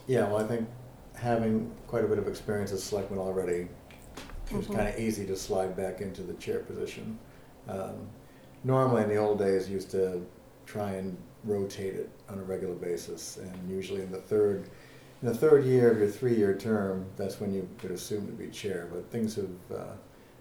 [0.07, 0.69] Yeah, well, I think
[1.15, 3.69] having quite a bit of experience as selectman already,
[4.51, 7.19] it was kind of easy to slide back into the chair position.
[7.69, 8.09] Um,
[8.63, 10.25] normally, in the old days, used to
[10.67, 14.69] try and rotate it on a regular basis, and usually in the third,
[15.23, 18.49] in the third year of your three-year term, that's when you could assume to be
[18.49, 18.89] chair.
[18.93, 19.85] But things have, uh,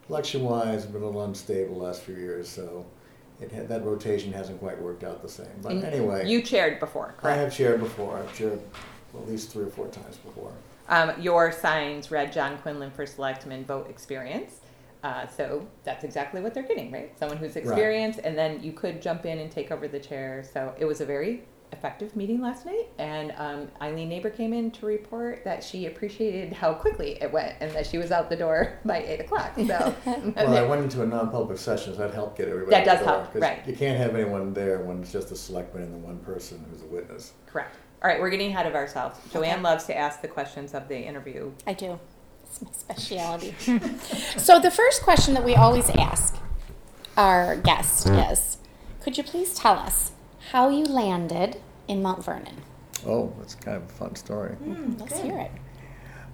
[0.10, 2.86] election-wise, been a little unstable the last few years, so
[3.42, 5.48] it had, that rotation hasn't quite worked out the same.
[5.62, 7.40] But And anyway, you chaired before, I correct?
[7.40, 8.18] have chaired before.
[8.18, 8.60] I've chaired
[9.14, 10.52] at least three or four times before.
[10.90, 14.60] Um, your signs read John Quinlan for selectman vote experience.
[15.04, 17.18] Uh, so that's exactly what they're getting, right?
[17.20, 20.44] Someone who's experienced, and then you could jump in and take over the chair.
[20.54, 22.88] So it was a very effective meeting last night.
[23.00, 27.56] And um, Eileen Neighbor came in to report that she appreciated how quickly it went
[27.62, 29.54] and that she was out the door by eight o'clock.
[29.58, 32.70] So Well, I went into a non-public session, so that helped get everybody.
[32.72, 33.68] That out does the door, help, 'cause right.
[33.68, 36.82] You can't have anyone there when it's just a selectman and the one person who's
[36.84, 37.34] a witness.
[37.48, 37.76] correct.
[38.04, 39.18] All right, we're getting ahead of ourselves.
[39.32, 39.62] Joanne Okay.
[39.62, 41.52] loves to ask the questions of the interview.
[41.66, 41.98] I do.
[42.62, 43.56] It's my specialty.
[44.38, 46.36] so the first question that we always ask
[47.18, 48.58] our guest is,
[49.02, 50.12] could you please tell us
[50.52, 52.62] how you landed in Mount Vernon?
[53.06, 54.56] Oh, that's kind of a fun story.
[55.00, 55.52] Let's hear it.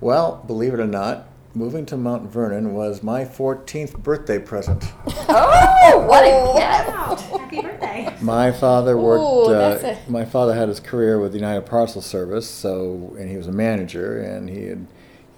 [0.01, 4.85] Well, believe it or not, moving to Mount Vernon was my 14th birthday present.
[5.91, 7.29] Oh, what a gift!
[7.31, 8.15] Happy birthday.
[8.21, 9.21] My father worked.
[9.23, 13.29] Ooh, uh, a- My father had his career with the United Parcel Service, so and
[13.29, 14.87] he was a manager, and he had,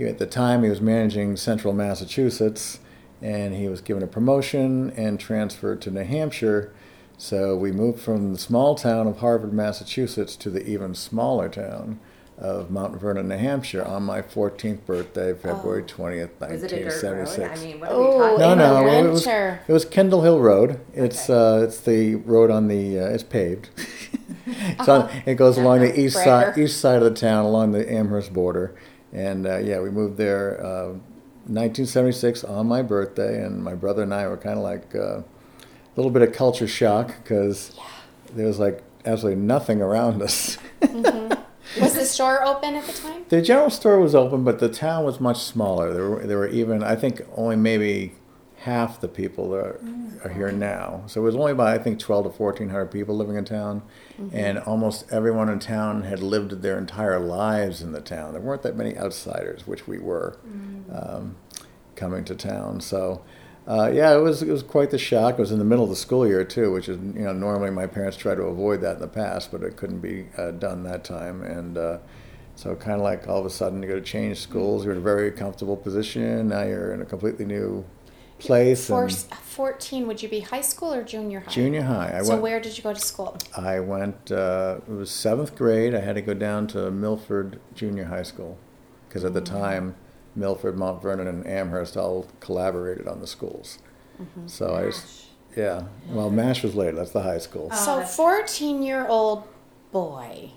[0.02, 2.80] he at the time he was managing Central Massachusetts,
[3.22, 6.74] and he was given a promotion and transferred to New Hampshire.
[7.18, 12.00] So we moved from the small town of Harvard, Massachusetts, to the even smaller town
[12.40, 17.04] of Mount Vernon, New Hampshire, on my 14th birthday, February 20th, Was it a dirt
[17.04, 17.18] road?
[17.20, 17.62] 1976.
[17.62, 18.86] I mean, what are we Oh, talking No, in about?
[18.86, 20.80] no, it was, it was Kendall Hill Road.
[20.96, 21.60] It's Okay.
[21.62, 23.70] uh, it's the road on the uh, it's paved.
[24.86, 28.34] so it goes along the east side east side of the town, along the Amherst
[28.34, 28.74] border,
[29.14, 30.94] and uh, yeah, we moved there, uh,
[31.48, 35.24] 1976 on my birthday, and my brother and I were kind of like uh, a
[35.96, 37.78] little bit of culture shock because
[38.34, 40.58] there was like absolutely nothing around us.
[41.80, 43.24] Was the store open at the time?
[43.30, 45.94] The general store was open, but the town was much smaller.
[45.94, 48.14] There were there were even I think only maybe
[48.62, 49.80] half the people that are,
[50.24, 51.02] are here now.
[51.08, 53.82] So it was only about I think twelve to fourteen hundred people living in town,
[54.32, 58.34] and almost everyone in town had lived their entire lives in the town.
[58.34, 60.38] There weren't that many outsiders, which we were,
[60.92, 61.36] um,
[61.96, 62.82] coming to town.
[62.82, 63.24] So.
[63.68, 65.36] Uh, yeah, it was it was quite the shock.
[65.36, 67.70] It was in the middle of the school year too, which is you know normally
[67.70, 70.82] my parents try to avoid that in the past, but it couldn't be uh, done
[70.84, 71.44] that time.
[71.44, 72.00] And uh,
[72.56, 74.84] so kind of like all of a sudden you got to change schools.
[74.84, 76.48] You're in a very comfortable position.
[76.48, 77.86] Now you're in a completely new
[78.42, 78.88] place.
[78.88, 81.52] For and 14, would you be high school or junior high?
[81.52, 82.18] junior high.
[82.18, 82.42] I So went.
[82.42, 83.38] where did you go to school?
[83.58, 84.32] I went.
[84.32, 85.94] Uh, it was seventh grade.
[85.96, 88.58] I had to go down to Milford Junior High School.
[89.08, 89.96] because at the time,
[90.36, 93.78] Milford, Mount Vernon, and Amherst all collaborated on the schools.
[94.46, 95.26] So I, was,
[95.58, 95.84] yeah.
[96.08, 96.96] Well, Mash was later.
[96.96, 97.70] That's the high school.
[97.72, 99.44] Oh, so, 14 year old
[99.92, 100.52] boy,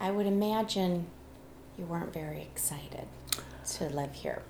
[0.00, 1.06] I would imagine
[1.78, 3.06] you weren't very excited
[3.74, 4.42] to live here.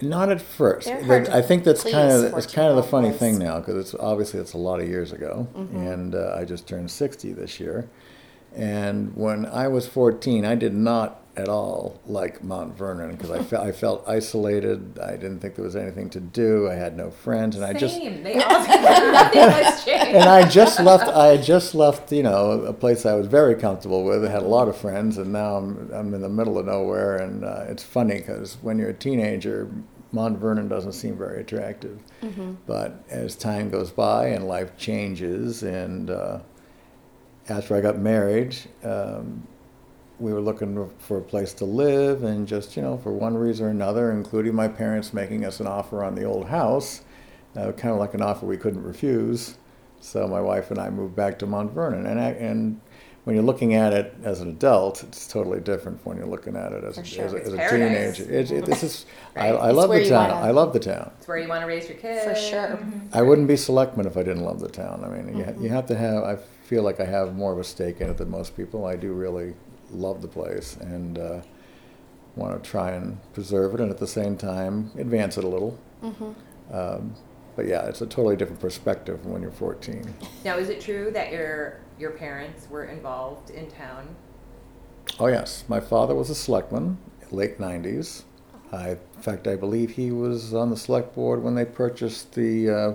[0.00, 0.86] Not at first.
[0.86, 3.58] They're hard to I think that's kind of it's kind of the funny thing now
[3.58, 5.76] because it's obviously it's a lot of years ago, Mm-hmm.
[5.76, 7.88] and uh, I just turned sixty this year.
[8.54, 13.42] And when I was fourteen, I did not at all like Mount Vernon because I,
[13.42, 14.98] fe- I felt isolated.
[14.98, 16.68] I didn't think there was anything to do.
[16.68, 20.16] I had no friends, and I just They all nothing has changed.
[20.16, 21.04] and I just left.
[21.08, 24.24] I had just left, you know, a place I was very comfortable with.
[24.24, 27.16] I had a lot of friends, and now I'm I'm in the middle of nowhere.
[27.16, 29.70] And uh, it's funny because when you're a teenager,
[30.10, 32.00] Mount Vernon doesn't seem very attractive.
[32.66, 36.40] But as time goes by and life changes, and uh,
[37.48, 38.56] after I got married.
[38.82, 39.46] Um,
[40.20, 43.66] we were looking for a place to live, and just you know, for one reason
[43.66, 47.02] or another, including my parents making us an offer on the old house,
[47.56, 49.56] uh, kind of like an offer we couldn't refuse.
[50.00, 52.80] So my wife and I moved back to Mount Vernon, and I, and
[53.24, 56.56] when you're looking at it as an adult, it's totally different from when you're looking
[56.56, 57.24] at it as, a, sure.
[57.26, 58.16] as, a, as a paradise.
[58.16, 58.32] teenager.
[58.32, 59.60] It, it, this is I, Right.
[59.60, 60.30] I It's love where the town.
[60.30, 61.10] wanna- I love the town.
[61.18, 62.24] It's where you want to raise your kids.
[62.24, 62.78] For sure.
[63.12, 65.02] I wouldn't be selectman if I didn't love the town.
[65.04, 66.22] I mean, you, you have to have.
[66.24, 68.86] I feel like I have more of a stake in it than most people.
[68.86, 69.54] I do really
[69.90, 71.40] love the place and uh,
[72.36, 75.78] want to try and preserve it, and at the same time advance it a little.
[76.72, 77.14] Um,
[77.56, 80.14] but yeah, it's a totally different perspective when you're 14.
[80.44, 84.14] Now, is it true that your your parents were involved in town?
[85.18, 86.98] Oh yes, my father was a selectman,
[87.30, 88.22] late 90s.
[88.70, 92.70] I, in fact, I believe he was on the select board when they purchased the
[92.70, 92.92] uh,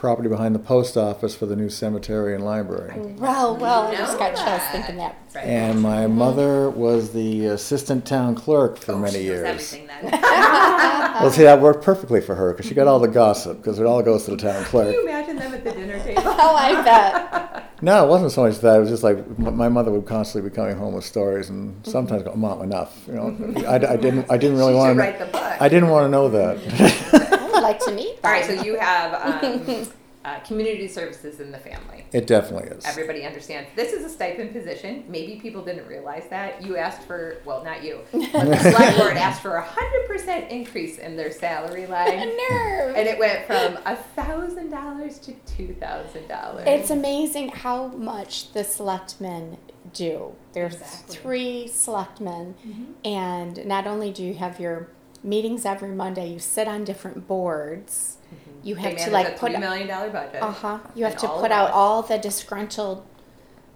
[0.00, 2.98] property behind the post office for the new cemetery and library.
[3.18, 5.14] Well, well, I just got chills thinking that.
[5.34, 5.44] Right.
[5.44, 6.16] And my mm-hmm.
[6.16, 9.46] mother was the assistant town clerk for Oh, many she knows years.
[9.46, 10.20] Everything then.
[11.20, 13.84] Well, see, that worked perfectly for her because she got all the gossip because it
[13.84, 14.94] all goes to the town Can clerk.
[14.94, 16.22] you imagine them at the dinner table?
[16.24, 17.66] Oh, I bet.
[17.82, 18.76] No, it wasn't so much that.
[18.76, 21.76] It was just like m- my mother would constantly be coming home with stories, and
[21.76, 21.90] mm-hmm.
[21.90, 23.66] sometimes go, "Mom, enough." You know, mm-hmm.
[23.66, 25.00] I, I didn't, I didn't really She want should to.
[25.00, 25.62] write the book.
[25.62, 27.28] I didn't want to know that.
[27.60, 29.88] I would like to meet All right, so you have um,
[30.24, 32.04] uh, community services in the family.
[32.12, 32.84] it definitely is.
[32.84, 35.04] Everybody understands this is a stipend position.
[35.08, 36.62] Maybe people didn't realize that.
[36.62, 40.50] You asked for, well, not you, but the select board asked for a hundred percent
[40.50, 42.96] increase in their salary line, Nerve.
[42.96, 46.64] and it went from a thousand dollars to two thousand dollars.
[46.66, 49.56] It's amazing how much the selectmen
[49.92, 50.32] do.
[50.52, 51.16] There's Exactly.
[51.16, 52.84] three selectmen, Mm-hmm.
[53.06, 54.88] and not only do you have your
[55.22, 58.16] meetings every Monday, you sit on different boards.
[58.62, 60.42] You They have to manage like a put three million dollar budget.
[60.42, 60.78] uh huh.
[60.94, 61.74] You have to put out us.
[61.74, 63.04] all the disgruntled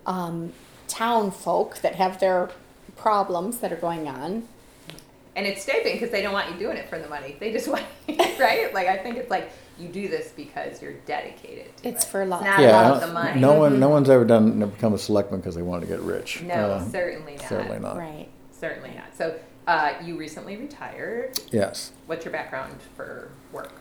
[0.07, 0.53] um,
[0.89, 2.51] town folk that have their
[2.97, 4.47] problems that are going on.
[5.37, 7.37] And it's stipend because they don't want you doing it for the money.
[7.41, 7.83] They just want,
[8.39, 8.73] right?
[8.73, 11.77] Like I think it's like you do this because you're dedicated.
[11.79, 12.09] To It's it.
[12.09, 12.43] for love.
[12.43, 13.41] It's not yeah, about the don't- money.
[13.41, 16.43] no one, no one's ever done become a selectman because they wanted to get rich.
[16.43, 17.49] No, Uh, certainly not.
[17.49, 17.97] certainly not.
[17.97, 18.29] Right.
[18.53, 19.17] Certainly not.
[19.17, 19.35] So
[19.67, 21.39] uh, you recently retired.
[21.51, 21.93] Yes.
[22.07, 23.73] What's your background for work?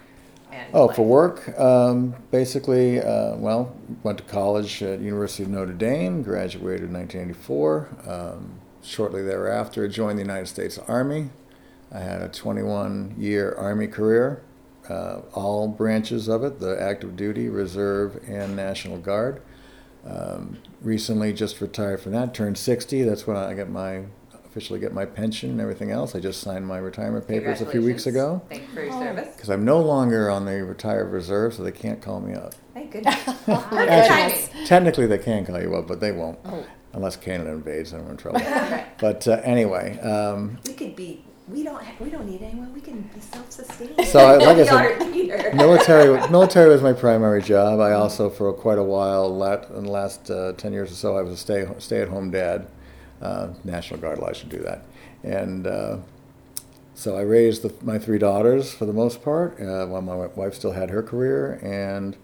[0.52, 0.96] And Oh, life?
[0.96, 6.90] for work, um, basically, uh, well, went to college at University of Notre Dame, graduated
[6.90, 7.90] in 1984.
[8.08, 11.30] Um, shortly thereafter, joined the United States Army.
[11.92, 14.44] I had a 21 year Army career,
[14.90, 19.42] uh, all branches of it the active duty, reserve, and National Guard.
[20.06, 23.04] Um, recently, just retired from that, turned 60.
[23.04, 24.04] That's when I got my
[24.54, 26.14] officially get my pension and everything else.
[26.14, 29.00] I just signed my retirement papers a few weeks ago Thank you for your Oh.
[29.02, 29.30] service.
[29.36, 32.54] because I'm no longer on the retired reserve, so they can't call me up.
[32.76, 33.16] Thank goodness.
[33.48, 36.64] Good Technically, they can call you up, but they won't, Oh.
[36.94, 38.42] unless Canada invades, then we're in trouble.
[39.00, 41.26] But uh, anyway, um, We could be.
[41.50, 41.84] We don't.
[41.84, 42.74] Have, we don't need anyone.
[42.74, 44.06] We can be self-sustaining.
[44.06, 45.52] So, I- like I We said, are leader.
[45.56, 47.80] military military was my primary job.
[47.82, 51.18] I also, for quite a while, lat, in the last uh, ten years or so,
[51.18, 52.68] I was a stay stay at home dad.
[53.24, 54.86] Uh, National Guard allows you to do that,
[55.24, 55.98] and uh,
[56.94, 59.60] so I raised the, my three daughters for the most part.
[59.60, 62.16] Uh, while my wife still had her career, and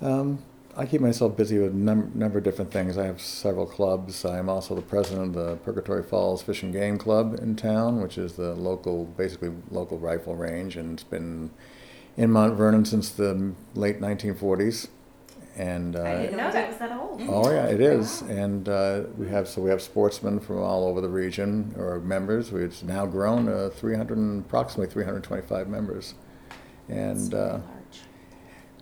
[0.00, 0.42] um,
[0.76, 2.96] I keep myself busy with a num- number of different things.
[2.96, 4.24] I have several clubs.
[4.24, 8.16] I'm also the president of the Purgatory Falls Fish and Game Club in town, which
[8.16, 11.50] is the local, basically local rifle range, and it's been
[12.16, 14.88] in Mount Vernon since the late 1940s.
[15.56, 16.68] And uh, I didn't know that.
[16.68, 17.20] was that old.
[17.28, 21.00] Oh yeah, it is, and uh, we have so we have sportsmen from all over
[21.00, 22.52] the region or members.
[22.52, 26.14] We it's now grown to 300, and- approximately 325 members,
[26.88, 27.58] and uh,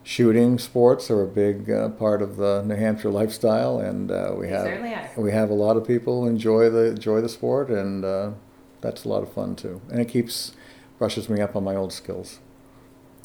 [0.02, 4.46] shooting sports are a big uh, part of the New Hampshire lifestyle, and uh, we
[4.46, 4.66] They have
[5.18, 5.20] are.
[5.22, 8.30] we have a lot of people enjoy the enjoy the sport, and uh,
[8.80, 10.52] that's a lot of fun too, and it keeps
[10.98, 12.40] brushes me up on my old skills.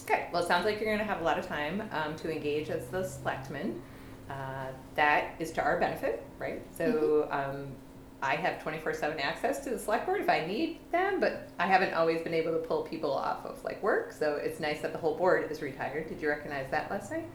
[0.03, 2.31] Okay, well, it sounds like you're going to have a lot of time um, to
[2.31, 3.81] engage as the selectman.
[4.29, 6.61] Uh, that is to our benefit, right?
[6.75, 7.67] So um,
[8.21, 11.67] I have 24 7 access to the select board if I need them, but I
[11.67, 14.13] haven't always been able to pull people off of like work.
[14.13, 16.07] So it's nice that the whole board is retired.
[16.07, 17.25] Did you recognize that last night?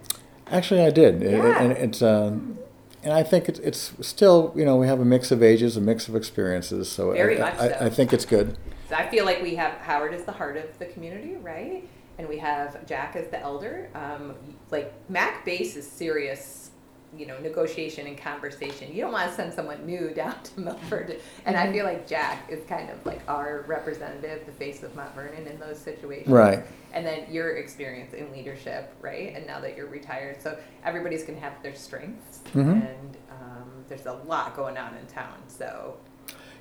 [0.51, 1.63] Actually, I did, It- Yeah.
[1.63, 2.59] and it's um,
[3.03, 5.81] and I think it's it's still you know we have a mix of ages, a
[5.81, 7.87] mix of experiences, so Very I, much I, so.
[7.87, 8.57] I think it's good.
[8.89, 11.87] So I feel like we have Howard as the heart of the community, right?
[12.19, 13.89] And we have Jack as the elder.
[13.95, 14.35] Um,
[14.71, 16.71] like Mac Base is serious,
[17.17, 18.93] you know, negotiation and conversation.
[18.93, 21.21] You don't want to send someone new down to Milford.
[21.47, 25.15] And I feel like Jack is kind of like our representative, the face of Mount
[25.15, 26.29] Vernon in those situations.
[26.29, 26.65] Right.
[26.93, 29.35] And then your experience in leadership, right?
[29.37, 32.41] And now that you're retired, so everybody's going to have their strengths.
[32.53, 32.73] Mhm.
[32.73, 35.37] And um, there's a lot going on in town.
[35.47, 35.97] So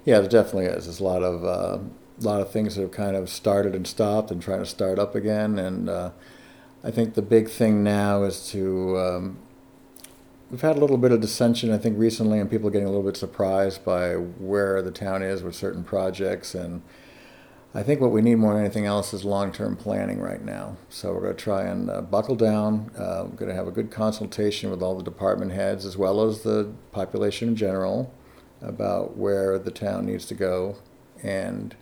[0.06, 0.86] Yeah, there definitely is.
[0.86, 1.44] There's a lot of
[2.20, 5.00] uh, lot of things that have kind of started and stopped and trying to start
[5.00, 5.60] up again.
[5.60, 6.12] And uh,
[6.84, 9.40] I think the big thing now is to um,
[10.50, 12.92] we've had a little bit of dissension, I think, recently, and people are getting a
[12.92, 16.56] little bit surprised by where the town is with certain projects.
[16.56, 16.82] And
[17.74, 20.78] I think what we need more than anything else is long-term planning right now.
[20.90, 22.92] So we're going to try and uh, buckle down.
[22.98, 26.24] Uh, we're going to have a good consultation with all the department heads as well
[26.24, 28.14] as the population in general
[28.62, 30.78] about where the town needs to go,
[31.22, 31.76] and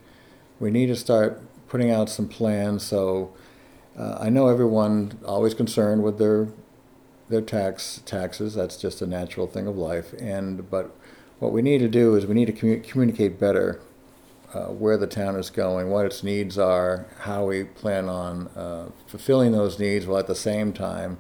[0.60, 2.84] we need to start putting out some plans.
[2.84, 3.34] So
[3.98, 6.50] uh, I know everyone always concerned with their
[7.28, 8.54] their tax taxes.
[8.54, 10.14] That's just a natural thing of life.
[10.20, 10.96] And but
[11.40, 13.82] what we need to do is we need to commu- communicate better
[14.54, 18.90] uh, where the town is going, what its needs are, how we plan on uh,
[19.06, 21.18] fulfilling those needs, while at the same time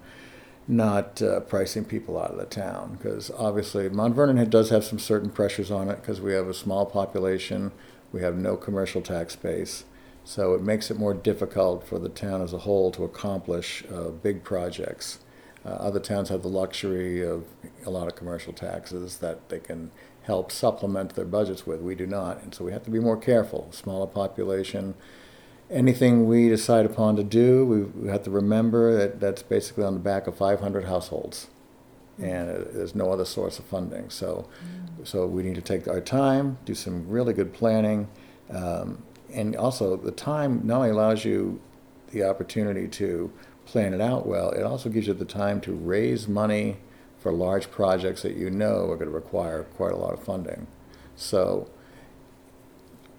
[0.67, 2.97] not uh, pricing people out of the town.
[2.97, 6.53] Because obviously, Mount Vernon does have some certain pressures on it because we have a
[6.53, 7.71] small population,
[8.15, 9.83] we have no commercial tax base.
[10.23, 14.09] So it makes it more difficult for the town as a whole to accomplish uh,
[14.09, 15.19] big projects.
[15.65, 17.43] Uh, other towns have the luxury of
[17.85, 19.91] a lot of commercial taxes that they can
[20.23, 21.81] help supplement their budgets with.
[21.81, 23.67] We do not, and so we have to be more careful.
[23.71, 24.95] Smaller population.
[25.69, 29.93] Anything we decide upon to do, we, we have to remember that that's basically on
[29.93, 31.47] the back of 500 households,
[32.17, 34.09] and uh, there's no other source of funding.
[34.09, 34.47] So,
[35.05, 38.07] so we need to take our time, do some really good planning,
[38.49, 41.61] um, and also the time not only allows you
[42.11, 43.31] the opportunity to
[43.65, 46.77] plan it out well, it also gives you the time to raise money
[47.19, 50.67] for large projects that you know are going to require quite a lot of funding.
[51.15, 51.69] So,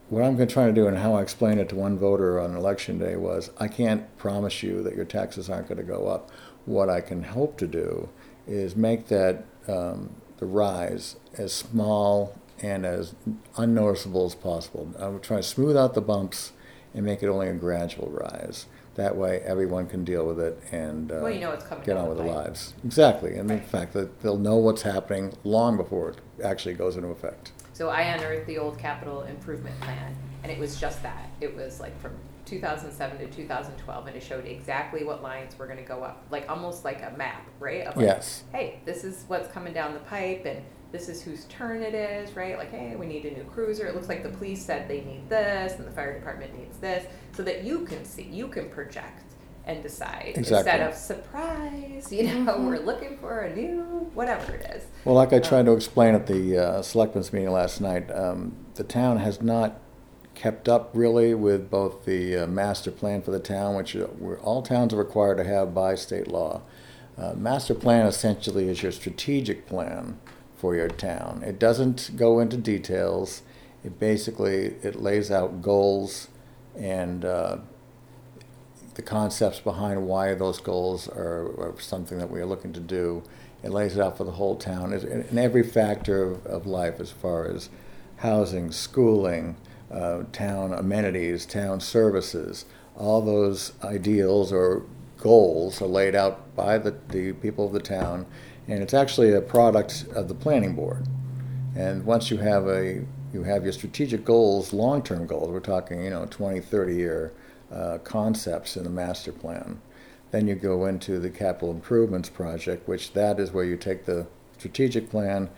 [0.09, 2.39] what I'm going to try to do and how I explained it to one voter
[2.41, 6.07] on election day was I can't promise you that your taxes aren't going to go
[6.07, 6.31] up.
[6.65, 8.09] What I can hope to do
[8.47, 13.15] is make that um, the rise as small and as
[13.57, 14.93] unnoticeable as possible.
[14.99, 16.53] I would try to smooth out the bumps
[16.95, 18.67] and make it only a gradual rise.
[18.95, 21.99] That way, everyone can deal with it and uh, Well, you know it's coming get
[21.99, 22.73] on with their lives.
[22.83, 27.09] Exactly, and the fact that they'll know what's happening long before it actually goes into
[27.09, 27.53] effect.
[27.75, 31.29] So I unearthed the old capital improvement plan, and it was just that.
[31.43, 32.13] It was like from
[32.47, 36.49] 2007 to 2012, and it showed exactly what lines were going to go up, like
[36.49, 37.83] almost like a map, right?
[37.87, 38.45] Of like, Yes.
[38.53, 42.35] Hey, this is what's coming down the pipe, and this is whose turn it is,
[42.37, 42.57] right?
[42.57, 43.87] Like, hey, we need a new cruiser.
[43.87, 47.07] It looks like the police said they need this, and the fire department needs this,
[47.33, 49.25] so that you can see, you can project
[49.67, 50.57] and decide Exactly.
[50.59, 52.13] instead of surprise.
[52.13, 53.83] You know, we're looking for a new
[54.15, 54.85] whatever it is.
[55.05, 58.85] Well, like I tried to explain at the uh, selectmen's meeting last night, um, the
[58.85, 59.81] town has not
[60.37, 64.07] kept up really with both the uh, master plan for the town, which uh,
[64.43, 66.63] all towns are required to have by state law.
[67.19, 70.21] Uh, master plan essentially is your strategic plan
[70.57, 71.43] for your town.
[71.45, 73.43] It doesn't go into details.
[73.83, 76.29] It basically it lays out goals
[76.79, 77.59] and uh,
[78.95, 83.23] the concepts behind why those goals are, are something that we are looking to do.
[83.63, 87.11] It lays it out for the whole town in, every factor of, of life, as
[87.11, 87.71] far as
[88.17, 89.57] housing, schooling,
[89.91, 92.65] uh, town amenities, town services.
[92.97, 94.83] All those ideals or
[95.19, 98.27] goals are laid out by the, the people of the town,
[98.69, 101.07] and it's actually a product of the planning board.
[101.75, 105.51] And once you have a you have your strategic goals, long-term goals.
[105.51, 107.33] We're talking, you know, 20, 30 year
[107.71, 109.81] uh, concepts in the master plan.
[110.31, 114.27] Then you go into the capital improvements project, which that is where you take the
[114.59, 115.51] strategic plan.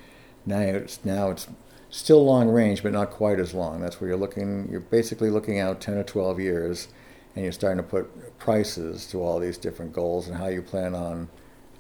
[0.45, 1.47] Now it's now it's
[1.91, 3.81] still long range, but not quite as long.
[3.81, 4.69] That's where you're looking.
[4.71, 6.89] You're basically looking out 10 or 12 years,
[7.35, 10.95] and you're starting to put prices to all these different goals and how you plan
[10.95, 11.29] on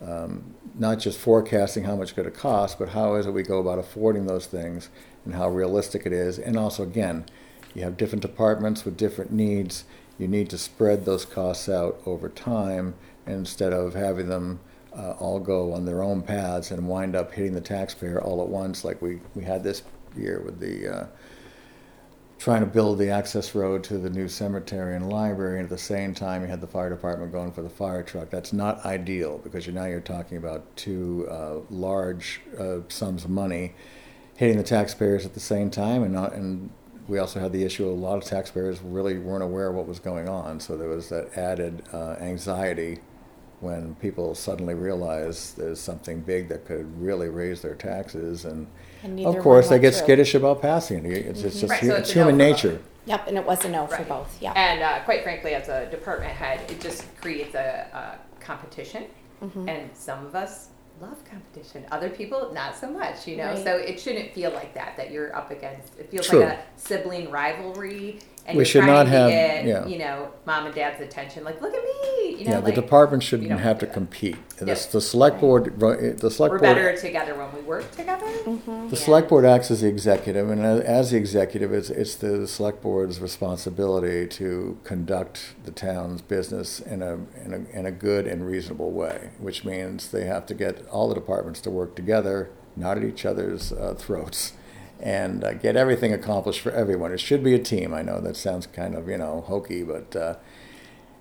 [0.00, 3.42] um, not just forecasting how much it's going to cost, but how is it we
[3.42, 4.90] go about affording those things
[5.24, 6.38] and how realistic it is.
[6.38, 7.24] And also, again,
[7.74, 9.84] you have different departments with different needs.
[10.18, 12.94] You need to spread those costs out over time
[13.26, 14.60] instead of having them
[14.96, 18.48] uh, all go on their own paths and wind up hitting the taxpayer all at
[18.48, 19.82] once, like we, we had this
[20.16, 21.06] year with the uh,
[22.38, 25.78] trying to build the access road to the new cemetery and library, and at the
[25.78, 28.30] same time, you had the fire department going for the fire truck.
[28.30, 33.30] That's not ideal because you're now you're talking about two uh, large uh, sums of
[33.30, 33.74] money
[34.36, 36.70] hitting the taxpayers at the same time, and not and
[37.08, 39.98] we also had the issue a lot of taxpayers really weren't aware of what was
[39.98, 43.00] going on, so there was that added uh, anxiety
[43.60, 48.66] when people suddenly realize there's something big that could really raise their taxes and.
[49.04, 50.04] And Of course, one they went get through.
[50.06, 51.12] skittish about passing it.
[51.26, 52.64] It's, it's just Right, hu- so it's it's a no human for both.
[52.64, 52.82] nature.
[53.06, 54.08] Yep, and it was a no for Right.
[54.08, 54.52] both, yeah.
[54.56, 59.04] And uh, quite frankly, as a department head, it just creates a, a competition.
[59.42, 59.68] Mm-hmm.
[59.68, 61.86] And some of us love competition.
[61.92, 63.46] Other people, not so much, you know?
[63.52, 63.62] Right.
[63.64, 65.96] So it shouldn't feel like that, that you're up against.
[65.96, 66.40] It feels True.
[66.40, 68.18] like a sibling rivalry.
[68.48, 69.86] And We you're should not to have- get, yeah.
[69.86, 71.44] you know, mom and dad's attention.
[71.44, 72.52] Like, look at me, you know?
[72.52, 73.92] Yeah, the like, department shouldn't have to that.
[73.92, 74.36] compete.
[74.56, 74.86] The, Yes.
[74.86, 78.24] the select board, the select We're board, better together when we work together.
[78.24, 78.88] Mm-hmm.
[78.88, 82.48] the select board acts as the executive, and as, as the executive, it's, it's the
[82.48, 88.26] select board's responsibility to conduct the town's business in a, in a, in a good
[88.26, 92.48] and reasonable way, which means they have to get all the departments to work together,
[92.76, 94.54] not at each other's uh, throats,
[95.00, 97.12] and uh, get everything accomplished for everyone.
[97.12, 97.94] It should be a team.
[97.94, 100.34] I know that sounds kind of, you know, hokey, but, uh,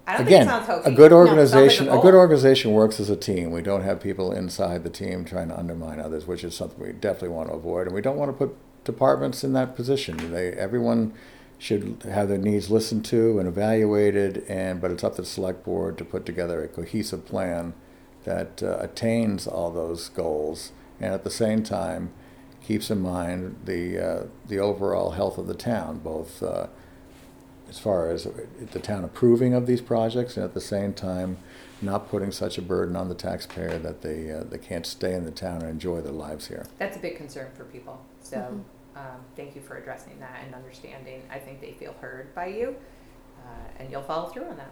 [0.09, 0.93] I don't Again, think it sounds hokey.
[0.93, 3.51] a good No, like organization, a good organization works as a team.
[3.51, 6.93] We don't have people inside the team trying to undermine others, which is something we
[6.93, 7.87] definitely want to avoid.
[7.87, 8.55] And we don't want to put
[8.85, 10.31] departments in that position.
[10.31, 11.13] They, everyone
[11.59, 15.65] should have their needs listened to and evaluated, and but it's up to the select
[15.65, 17.73] board to put together a cohesive plan
[18.23, 20.71] that uh, attains all those goals,
[21.01, 22.11] and at the same time
[22.67, 26.43] keeps in mind the uh, the overall health of the town, both.
[26.43, 26.67] Uh,
[27.69, 28.25] as far as
[28.71, 31.35] the town approving of these projects and at the same time
[31.81, 35.25] not putting such a burden on the taxpayer that they, uh, they can't stay in
[35.25, 36.65] the town and enjoy their lives here.
[36.79, 38.01] That's a big concern for people.
[38.21, 38.97] So Mm-hmm.
[38.97, 41.23] um, thank you for addressing that and understanding.
[41.29, 42.73] I think they feel heard by you,
[43.45, 43.49] uh,
[43.79, 44.71] and you'll follow through on that.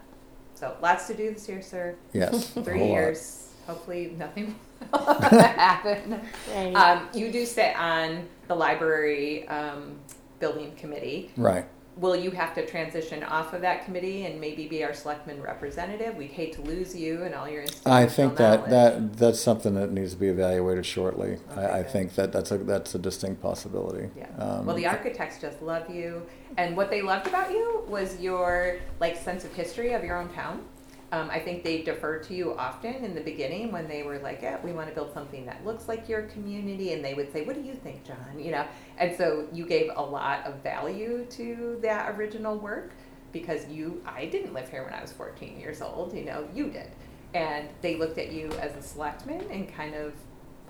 [0.53, 1.95] So lots to do this year, sir.
[2.13, 2.47] Yes.
[2.63, 3.49] Three years.
[3.49, 3.54] lot.
[3.65, 3.77] Years.
[3.77, 4.55] Hopefully, nothing
[4.93, 6.21] will happen.
[6.53, 6.73] Right.
[6.73, 9.95] Um, you do sit on the library um,
[10.39, 11.31] building committee.
[11.37, 11.65] Right.
[11.97, 16.17] Will you have to transition off of that committee and maybe be our selectman representative?
[16.17, 18.71] We'd hate to lose you and all your institutional I think that, knowledge.
[18.71, 21.37] that, that's something that needs to be evaluated shortly.
[21.51, 21.91] Okay, I, I good.
[21.91, 24.09] think that that's a, that's a distinct possibility.
[24.17, 24.27] Yeah.
[24.37, 26.23] Um, well, the architects just love you,
[26.57, 30.27] and what they loved about you was your like sense of history of your own
[30.33, 30.65] town.
[31.11, 34.41] Um, I think they deferred to you often in the beginning when they were like,
[34.41, 37.45] "Yeah, we want to build something that looks like your community," and they would say,
[37.45, 38.65] "What do you think, John?" You know,
[38.97, 42.91] and so you gave a lot of value to that original work
[43.31, 46.13] because you, I didn't live here when I was 14 years old.
[46.13, 46.89] You know, you did,
[47.33, 50.13] and they looked at you as a selectman and kind of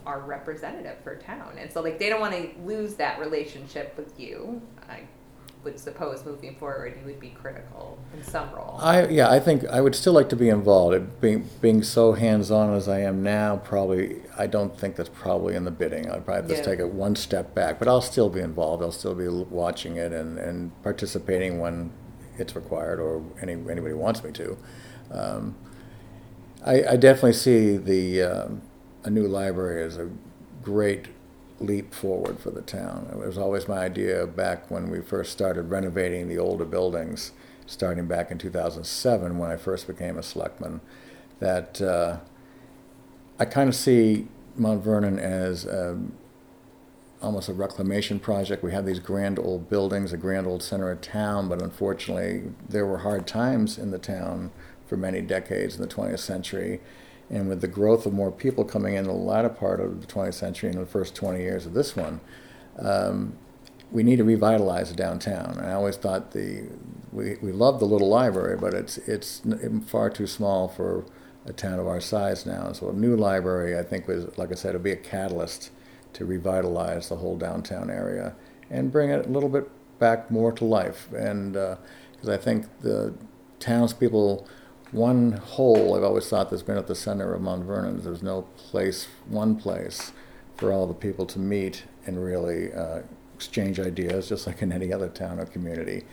[0.06, 1.54] our representative for town.
[1.58, 4.62] And so like they don't want to lose that relationship with you.
[4.90, 5.02] I
[5.66, 8.78] would suppose moving forward you would be critical in some role.
[8.80, 10.96] I yeah, I think I would still like to be involved.
[10.96, 15.10] It, being being so hands on as I am now, probably I don't think that's
[15.10, 16.10] probably in the bidding.
[16.10, 16.72] I'd probably just Yeah.
[16.72, 18.82] take it one step back, but I'll still be involved.
[18.82, 21.92] I'll still be watching it and, and participating when
[22.38, 24.58] it's required or any anybody wants me to.
[25.12, 25.56] Um,
[26.66, 28.62] I, I definitely see the um,
[29.04, 30.10] a new library as a
[30.64, 31.08] great
[31.60, 33.08] leap forward for the town.
[33.12, 37.32] It was always my idea back when we first started renovating the older buildings,
[37.66, 40.82] starting back in 2007 when I first became a selectman,
[41.40, 42.18] that uh,
[43.40, 46.14] I kind of see Mount Vernon as um,
[47.22, 48.64] almost a reclamation project.
[48.64, 52.86] We have these grand old buildings, a grand old center of town, but unfortunately, there
[52.86, 54.52] were hard times in the town
[54.86, 56.82] for many decades in the 20th century.
[57.30, 60.36] And with the growth of more people coming in the latter part of the 20th
[60.36, 62.22] century and the first 20 years of this one,
[62.80, 63.36] um,
[63.92, 65.58] we need to revitalize downtown.
[65.58, 66.68] And I always thought the
[67.12, 69.42] we, we love the little library, but it's it's
[69.88, 71.06] far too small for
[71.46, 72.74] a town of our size now.
[72.74, 75.72] So a new library, I think, was like I said, it'll be a catalyst
[76.14, 78.36] to revitalize the whole downtown area
[78.70, 79.70] and bring it a little bit
[80.00, 81.12] back more to life.
[81.14, 83.14] And because I think the
[83.60, 84.48] townspeople,
[84.96, 88.02] one whole, I've always thought that's been at the center of Mount Vernon.
[88.02, 90.14] There's no place, one place,
[90.56, 93.02] for all the people to meet and really uh,
[93.34, 96.04] exchange ideas, just like in any other town or community.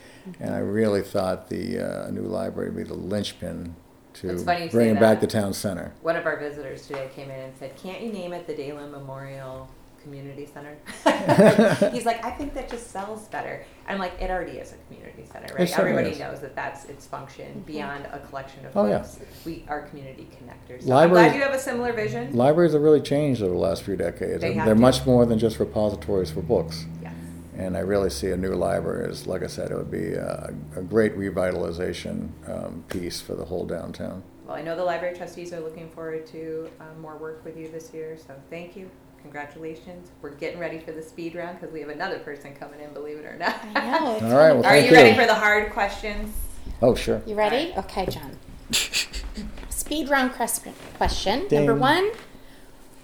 [0.40, 3.76] And I really thought the uh, new library would be the linchpin
[4.14, 5.92] to It's funny you bringing back the town center.
[6.02, 8.90] One of our visitors today came in and said, "Can't you name it the Daland
[8.90, 9.68] Memorial
[10.02, 10.76] community center.
[11.92, 13.64] He's like, I think that just sells better.
[13.86, 15.62] I'm like, it already is a community center, right?
[15.62, 16.18] It certainly Everybody is.
[16.20, 18.98] knows that that's its function beyond a collection of Oh, yeah.
[18.98, 19.18] books.
[19.44, 20.84] We are community connectors.
[20.86, 22.34] So I'm glad you have a similar vision.
[22.36, 24.40] Libraries have really changed over the last few decades.
[24.40, 24.80] They have They're to.
[24.80, 26.86] much more than just repositories for books.
[27.02, 27.14] Yes.
[27.56, 30.52] And I really see a new library as, like I said, it would be a,
[30.76, 34.22] a great revitalization um, piece for the whole downtown.
[34.46, 37.68] Well, I know the library trustees are looking forward to um, more work with you
[37.70, 38.90] this year, so thank you.
[39.22, 40.10] Congratulations.
[40.20, 43.18] We're getting ready for the speed round because we have another person coming in, believe
[43.18, 43.56] it or not.
[43.74, 44.06] I know.
[44.06, 44.30] All right, fun.
[44.30, 46.34] well, Are thank you ready for the hard questions?
[46.80, 47.22] Oh, sure.
[47.24, 47.72] You ready?
[47.76, 48.36] Okay, John.
[49.70, 50.74] Speed round question.
[50.96, 52.10] Question number one.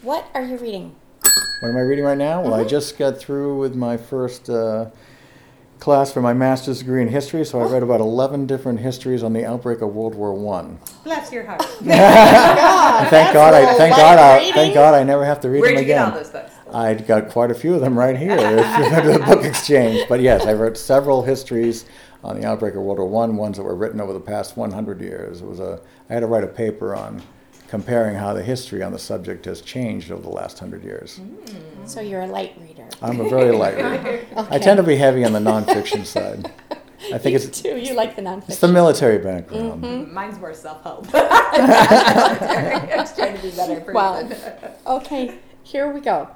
[0.03, 0.95] What are you reading?
[1.61, 2.43] What am I reading right now?
[2.43, 4.87] Well, I just got through with my first uh,
[5.79, 9.33] class for my master's degree in history, so I read about 11 different histories on
[9.33, 10.79] the outbreak of World War One.
[11.05, 11.63] Bless your heart.
[11.81, 11.89] And
[13.11, 15.83] thank God, I thank God, I thank God, I never have to read Where'd them
[15.83, 16.23] you get all again.
[16.23, 16.53] those books?
[16.73, 20.07] I got quite a few of them right here at the book exchange.
[20.09, 21.87] But yes, I wrote several histories
[22.23, 25.01] on the outbreak of World War One, ones that were written over the past 100
[25.01, 25.41] years.
[25.41, 27.23] It was a I had to write a paper on
[27.69, 31.21] comparing how the history on the subject has changed over the last hundred years.
[31.21, 31.89] Mm.
[31.89, 32.89] So you're a light reader.
[33.01, 34.27] I'm a very light reader.
[34.51, 36.51] I tend to be heavy on the nonfiction side.
[37.13, 37.77] I think You it's too.
[37.77, 38.49] You like the nonfiction.
[38.49, 39.83] it's the military background.
[39.83, 40.11] Mm-hmm.
[40.11, 41.07] Mm, mine's more self-help.
[41.15, 43.95] I'm trying to be better person.
[43.95, 44.29] Wow.
[44.87, 46.29] Okay, here we go.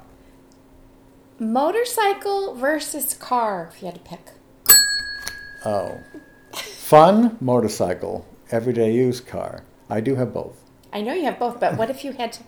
[1.41, 4.21] Motorcycle versus car, if you had to pick.
[5.65, 5.99] Oh,
[6.53, 9.65] fun motorcycle, everyday use car.
[9.91, 10.62] I do have both.
[10.93, 12.43] I know you have both, but what if you had to?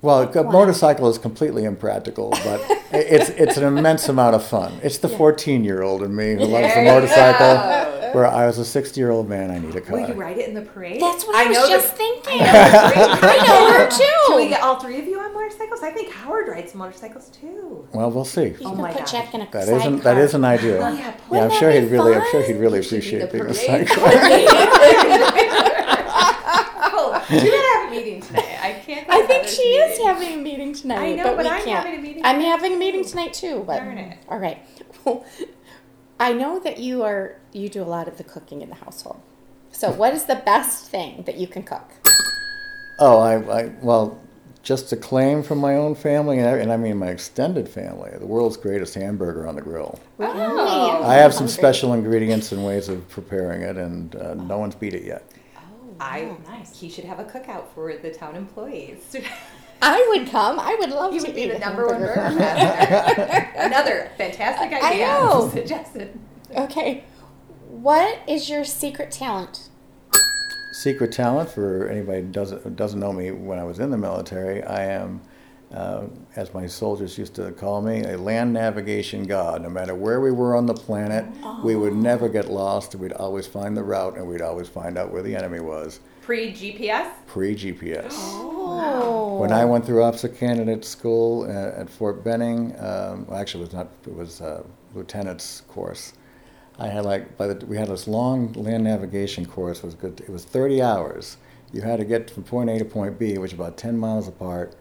[0.00, 2.60] Well, a motorcycle is completely impractical, but
[2.92, 4.78] it's it's an immense amount of fun.
[4.82, 7.94] It's the 14 year old in me who loves the motorcycle.
[8.14, 10.00] Where I was a 60 year old man, I need a car.
[10.00, 10.98] Will you ride it in the parade?
[11.02, 12.40] That's what I, was know just the- thinking.
[12.40, 13.88] I I know her
[14.28, 15.82] Can we get all three of you on motorcycles?
[15.82, 17.86] I think Howard rides motorcycles too.
[17.92, 18.44] Well, we'll see.
[18.46, 19.08] You Oh can my put God.
[19.08, 19.78] Jack in a That sidecar.
[19.80, 20.76] isn't that is an idea.
[20.80, 23.24] Oh, yeah, yeah, I'm sure he'd be really I'm sure he'd really He should be
[23.26, 25.64] appreciate being a parade cyclist.
[27.00, 28.58] Oh, you're gonna have a meeting tonight.
[28.60, 28.72] I
[29.56, 29.58] can't.
[29.58, 30.98] go I to think Heather's she is having a meeting tonight.
[30.98, 31.84] I know, but, but we I'm can't.
[31.86, 33.10] having a meeting I'm tonight, having a meeting too.
[33.10, 33.64] tonight too.
[33.66, 34.18] But Darn it.
[34.28, 34.58] all right.
[36.20, 39.20] I know that you are you do a lot of the cooking in the household.
[39.70, 41.90] So, what is the best thing that you can cook?
[42.98, 44.20] Oh, I, I well,
[44.62, 48.10] just a claim from my own family, and I, and I mean my extended family,
[48.18, 50.00] the world's greatest hamburger on the grill.
[50.18, 51.02] Oh.
[51.04, 51.54] I have some Hungry.
[51.54, 55.24] special ingredients and ways of preparing it, and uh, no one's beat it yet.
[56.00, 56.78] I oh, nice.
[56.78, 59.16] He should have a cookout for the town employees.
[59.82, 60.58] I would come.
[60.58, 62.14] I would love You to would be be the the number one hamburger.
[62.20, 63.50] burger master.
[63.56, 65.50] Another fantastic I idea know.
[65.54, 66.18] suggested.
[66.56, 67.04] Okay.
[67.68, 69.68] What is your secret talent?
[70.72, 73.30] Secret talent for anybody who doesn't who doesn't know me.
[73.30, 75.20] When I was in the military, I am,
[75.72, 76.04] uh,
[76.34, 79.62] as my soldiers used to call me, a land navigation god.
[79.62, 81.26] No matter where we were on the planet,
[81.62, 82.94] we would never get lost.
[82.94, 86.00] We'd always find the route, and we'd always find out where the enemy was.
[86.22, 87.10] Pre GPS.
[87.26, 88.12] Pre GPS.
[88.12, 89.38] Oh.
[89.38, 93.66] When I went through officer candidate school at, at Fort Benning, um, well, actually, it
[93.66, 93.88] was not.
[94.06, 94.62] It was uh,
[94.94, 96.14] lieutenant's course.
[96.78, 99.78] I had like by the we had this long land navigation course.
[99.78, 100.20] It was good.
[100.20, 101.36] It was 30 hours.
[101.72, 104.28] You had to get from point A to point B, which is about 10 miles
[104.28, 104.74] apart.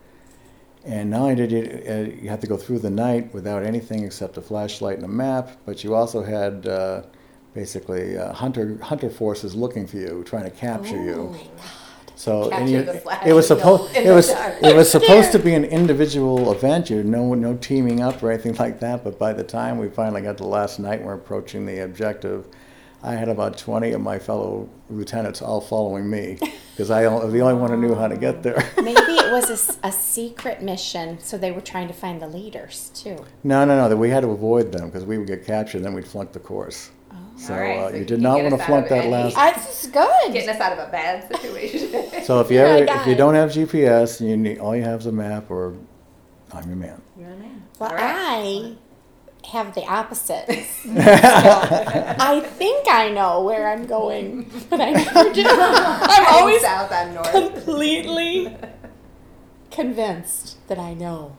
[0.88, 4.04] And not only did you uh, you had to go through the night without anything
[4.06, 7.02] except a flashlight and a map, but you also had uh,
[7.54, 11.36] basically uh, hunter hunter forces looking for you, trying to capture you.
[12.16, 14.28] So Capture and you, the flash it was in the- supposed in it the was
[14.30, 14.56] dark.
[14.64, 16.90] it was supposed to be an individual event.
[16.90, 19.04] You no no teaming up or anything like that.
[19.04, 22.48] But by the time we finally got to the last night, we're approaching the objective.
[23.04, 26.38] I had about twenty of my fellow lieutenants all following me
[26.72, 28.68] because I was the only one who knew how to get there.
[28.78, 33.24] Maybe it was a secret mission, so they were trying to find the leaders too.
[33.44, 33.88] no, no, no.
[33.90, 36.32] That we had to avoid them because we would get captured, and then we'd flunk
[36.32, 36.92] the course.
[37.38, 39.12] So All right, uh, so you you did can not want to flunk that any-
[39.12, 39.38] last.
[39.38, 40.34] I, this good.
[40.34, 42.04] Getting us out of a bad situation.
[42.24, 45.02] So if you ever if you don't have GPS, and you need all you have
[45.02, 45.76] is a map or
[46.52, 47.00] I'm your man.
[47.18, 47.62] You're a man.
[47.80, 48.76] Well, All right.
[48.76, 48.76] I
[49.48, 50.46] have the opposite.
[50.90, 55.44] I think I know where I'm going, but I never do.
[55.48, 57.32] I'm always south on north.
[57.32, 58.56] completely
[59.72, 61.38] convinced that I know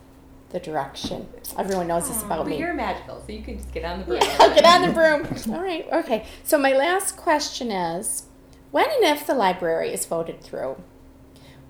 [0.51, 1.29] the direction.
[1.59, 2.59] Everyone knows this about But me.
[2.59, 4.21] you're magical, so you can just get on the broom.
[4.23, 5.55] Yeah, I'll get on the broom.
[5.55, 6.27] All right, okay.
[6.45, 8.25] So my last question is,
[8.71, 10.77] when and if the library is voted through,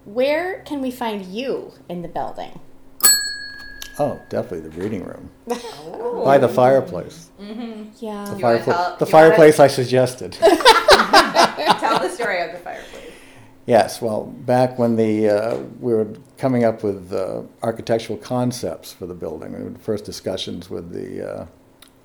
[0.04, 2.60] where can we find you in the building?
[4.00, 6.24] Oh, definitely the reading room Oh.
[6.24, 7.30] by the fireplace.
[7.40, 7.46] Yeah.
[7.46, 7.56] The,
[8.00, 9.12] You wanna fireplace, tell- the you
[9.58, 10.32] wanna- I suggested.
[10.38, 13.12] Tell the story of the fireplace.
[13.66, 19.06] Yes, well, back when the uh, we were coming up with uh, architectural concepts for
[19.06, 21.46] the building, we had first discussions with the uh,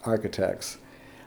[0.03, 0.77] architects.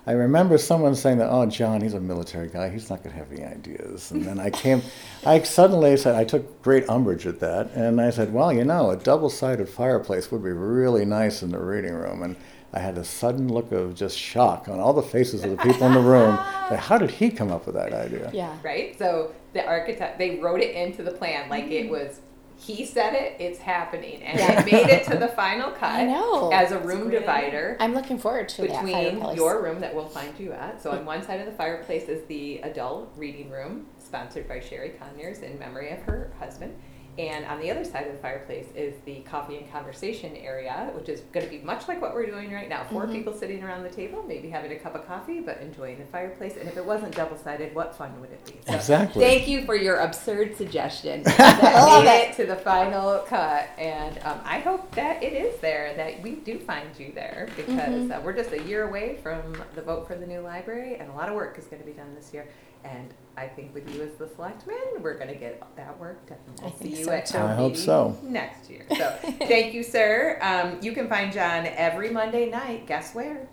[0.09, 2.68] I remember someone saying that, "Oh, John, he's a military guy.
[2.68, 4.82] He's not going to have any ideas." And then I came,
[5.24, 8.90] I suddenly said, I took great umbrage at that, and I said, "Well, you know,
[8.90, 12.36] a double-sided fireplace would be really nice in the reading room." And
[12.72, 15.86] I had a sudden look of just shock on all the faces of the people
[15.86, 16.38] in the room.
[16.70, 18.28] Like, How did he come up with that idea?
[18.34, 18.57] Yeah.
[18.64, 18.98] right?
[18.98, 21.72] So the architect, they wrote it into the plan like Mm-hmm.
[21.86, 22.20] it was.
[22.59, 26.50] He said it, it's happening, and it made it to the final cut I know.
[26.52, 30.52] as a room divider I'm looking forward to between your room that we'll find you
[30.52, 30.82] at.
[30.82, 34.90] So on one side of the fireplace is the adult reading room, sponsored by Sherry
[34.90, 36.74] Conyers in memory of her husband.
[37.18, 41.08] And on the other side of the fireplace is the coffee and conversation area, which
[41.08, 42.84] is going to be much like what we're doing right now.
[42.84, 46.04] 4 people sitting around the table, maybe having a cup of coffee, but enjoying the
[46.06, 46.56] fireplace.
[46.56, 48.52] And if it wasn't double sided, what fun would it be?
[48.66, 49.24] So Exactly.
[49.24, 53.68] Thank you for your absurd suggestion that made it to the final cut.
[53.78, 58.10] And um, I hope that it is there, that we do find you there, because
[58.10, 59.40] uh, we're just a year away from
[59.74, 61.94] the vote for the new library, and a lot of work is going to be
[61.94, 62.46] done this year.
[62.91, 66.39] And I think with you as the selectman, we're going to get that work done.
[66.59, 67.32] We'll I think see you so, at too.
[67.34, 68.18] town I hope meeting so.
[68.22, 68.87] next year.
[68.97, 69.11] So
[69.41, 70.39] thank you, sir.
[70.41, 72.87] Um, you can find John every Monday night.
[72.87, 73.49] Guess where?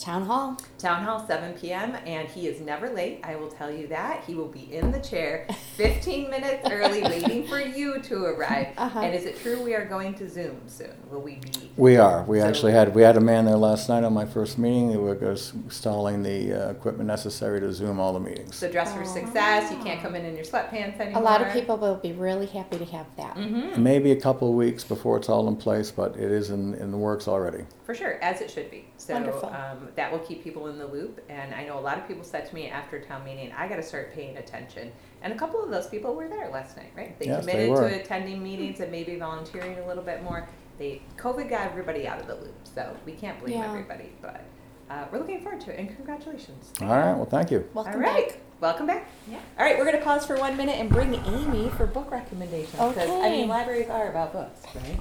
[0.00, 0.56] Town hall.
[0.78, 3.20] Town Hall, 7 p.m., and he is never late.
[3.22, 4.24] I will tell you that.
[4.24, 5.46] He will be in the chair
[5.76, 8.68] 15 minutes early, waiting for you to arrive.
[8.78, 9.00] Uh-huh.
[9.00, 10.94] And is it true we are going to Zoom soon?
[11.10, 11.70] Will we be?
[11.76, 12.24] We are.
[12.24, 14.88] We So- actually had we had a man there last night on my first meeting.
[14.88, 18.56] They were installing the uh, equipment necessary to Zoom all the meetings.
[18.56, 19.70] So dress for success.
[19.70, 21.20] You can't come in in your sweatpants anymore.
[21.20, 23.36] A lot of people will be really happy to have that.
[23.36, 23.82] Mm-hmm.
[23.82, 26.90] Maybe a couple of weeks before it's all in place, but it is in, in
[26.90, 27.64] the works already.
[27.84, 28.86] For sure, as it should be.
[28.96, 29.48] So Wonderful.
[29.50, 31.20] um, that will keep people in the loop.
[31.28, 33.76] And I know a lot of people said to me after town meeting, I got
[33.76, 34.92] to start paying attention.
[35.22, 37.18] And a couple of those people were there last night, right?
[37.18, 37.88] They Yes, they committed were.
[37.90, 40.48] to attending meetings and maybe volunteering a little bit more.
[40.78, 43.68] They COVID got everybody out of the loop, so we can't blame Yeah.
[43.68, 44.12] everybody.
[44.22, 44.42] But
[44.88, 46.72] uh, we're looking forward to it, and congratulations.
[46.80, 47.12] All right.
[47.14, 47.68] Well, thank you.
[47.74, 48.38] Welcome All right, back.
[48.60, 49.06] welcome back.
[49.30, 49.38] Yeah.
[49.58, 52.96] All right, we're gonna pause for one minute and bring Amy for book recommendations because
[53.10, 54.98] I mean, libraries are about books, right?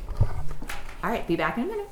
[1.03, 1.87] All right, be back in a minute.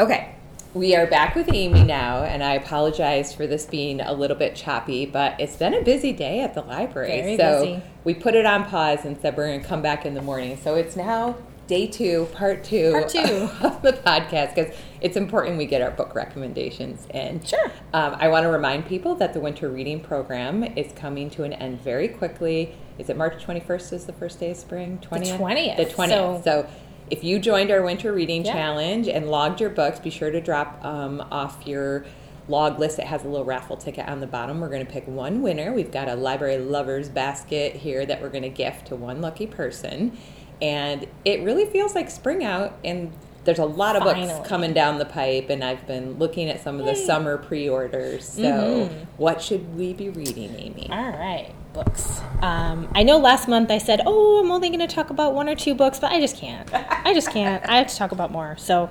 [0.00, 0.34] Okay,
[0.72, 4.54] we are back with Amy now, and I apologize for this being a little bit
[4.54, 7.08] choppy, but it's been a busy day at the library.
[7.08, 7.82] Very so busy.
[8.04, 10.56] we put it on pause and said we're going to come back in the morning.
[10.62, 13.18] So it's now day two, part two, Part two.
[13.62, 17.42] of the podcast because it's important we get our book recommendations in.
[17.44, 17.70] Sure.
[17.92, 21.52] Um, I want to remind people that the winter reading program is coming to an
[21.52, 22.76] end very quickly.
[22.98, 24.98] Is it March 21st is the first day of spring?
[25.02, 25.36] 20th?
[25.38, 26.08] 20th, The 20th.
[26.08, 26.66] so- So,
[27.10, 28.52] if you joined our winter reading Yeah.
[28.52, 32.04] challenge and logged your books, be sure to drop um, off your
[32.48, 32.98] log list.
[32.98, 34.60] It has a little raffle ticket on the bottom.
[34.60, 35.72] We're going to pick one winner.
[35.72, 39.46] We've got a library lovers basket here that we're going to gift to one lucky
[39.46, 40.16] person.
[40.62, 43.12] And it really feels like spring out, and
[43.44, 44.26] there's a lot of Finally.
[44.34, 45.48] books coming down the pipe.
[45.48, 47.06] And I've been looking at some of the Yay.
[47.06, 48.28] summer pre-orders.
[48.28, 48.90] So, Mhm.
[49.16, 50.88] what should we be reading, Amy?
[50.92, 52.20] All right, books.
[52.42, 55.48] Um, I know last month I said, "Oh, I'm only going to talk about one
[55.48, 56.68] or two books," but I just can't.
[56.72, 57.66] I just can't.
[57.68, 58.56] I have to talk about more.
[58.58, 58.90] So,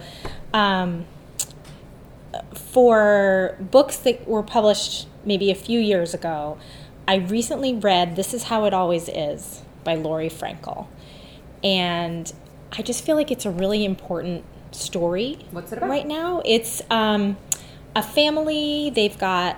[0.53, 1.05] um,
[2.53, 6.57] for books that were published maybe a few years ago,
[7.07, 10.87] I recently read "This Is How It Always Is" by Laurie Frankel,
[11.63, 12.31] and
[12.71, 15.39] I just feel like it's a really important story.
[15.51, 15.89] What's it about?
[15.89, 17.37] Right now, it's um,
[17.95, 18.91] a family.
[18.93, 19.57] They've got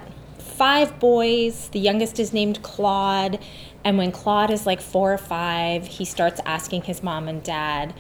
[0.62, 1.70] five boys.
[1.70, 3.40] The youngest is named Claude.
[3.84, 7.96] And when Claude is like four or five, he starts asking his mom and dad,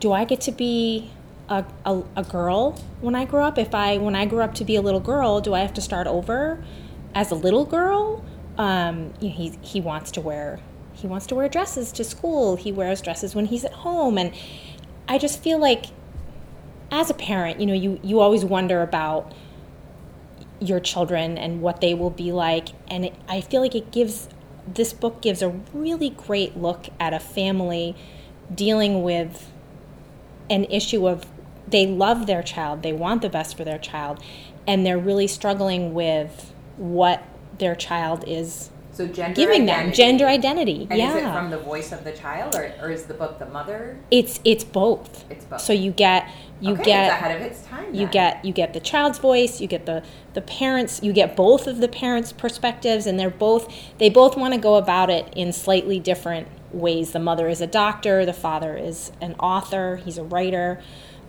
[0.00, 1.12] Do I get to be
[1.48, 3.56] a, a, a girl when I grow up?
[3.56, 5.80] If I, when I grow up to be a little girl, do I have to
[5.80, 6.60] start over
[7.14, 8.24] as a little girl?
[8.58, 10.58] Um, you know, he, he wants to wear
[10.94, 12.56] he wants to wear dresses to school.
[12.56, 14.18] He wears dresses when he's at home.
[14.18, 14.34] And
[15.06, 15.86] I just feel like
[16.90, 19.32] as a parent, you know, you, you always wonder about
[20.62, 22.68] your children and what they will be like.
[22.88, 24.28] And it, I feel like it gives,
[24.66, 27.96] this book gives a really great look at a family
[28.54, 29.50] dealing with
[30.50, 31.26] an issue of
[31.68, 34.22] they love their child, they want the best for their child,
[34.66, 37.22] and they're really struggling with what
[37.58, 40.86] their child is So gender giving them gender identity.
[40.90, 41.16] And yeah.
[41.16, 43.98] is it from the voice of the child, or, or is the book the mother?
[44.10, 45.24] it's it's both.
[45.30, 45.60] It's both.
[45.60, 46.28] So you get
[46.62, 47.92] you okay, get ahead of its time.
[47.92, 50.02] you get you get the child's voice you get the
[50.34, 54.54] the parents you get both of the parents perspectives and they're both they both want
[54.54, 58.76] to go about it in slightly different ways the mother is a doctor the father
[58.76, 60.80] is an author he's a writer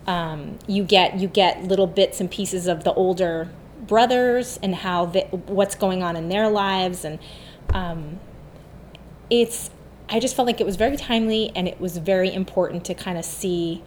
[0.06, 3.50] um, you get you get little bits and pieces of the older
[3.86, 7.18] brothers and how they, what's going on in their lives and
[7.72, 8.20] um,
[9.30, 9.70] it's
[10.08, 13.18] I just felt like it was very timely and it was very important to kind
[13.18, 13.82] of see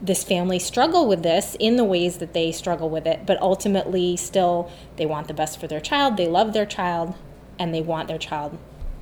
[0.00, 4.16] this family struggle with this in the ways that they struggle with it, but ultimately
[4.16, 7.14] still they want the best for their child, they love their child,
[7.58, 8.58] and they want their child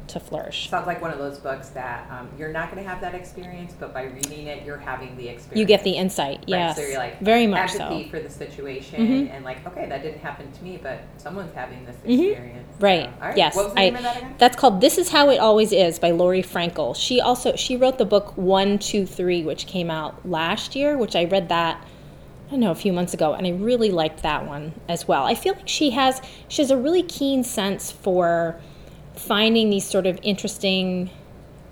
[0.08, 0.68] to flourish.
[0.70, 3.74] Sounds like one of those books that um, you're not going to have that experience,
[3.78, 5.58] but by reading it, you're having the experience.
[5.58, 6.76] You get the insight, Right, yes.
[6.76, 8.10] So you're like very much empathy so.
[8.10, 9.30] for the situation, Mhm.
[9.34, 12.30] and like, okay, that didn't happen to me, but someone's having this Mhm.
[12.30, 12.68] experience.
[12.80, 13.04] Right.
[13.18, 13.36] So, right.
[13.36, 13.56] Yes.
[13.56, 14.34] What was the I- name of that again?
[14.38, 16.94] That's called "This Is How It Always Is" by Laurie Frankel.
[16.96, 20.96] She also she wrote the book One, Two, Three, which came out last year.
[20.96, 21.82] Which I read that
[22.46, 25.24] I don't know a few months ago, and I really liked that one as well.
[25.24, 28.58] I feel like she has she has a really keen sense for
[29.18, 31.10] finding these sort of interesting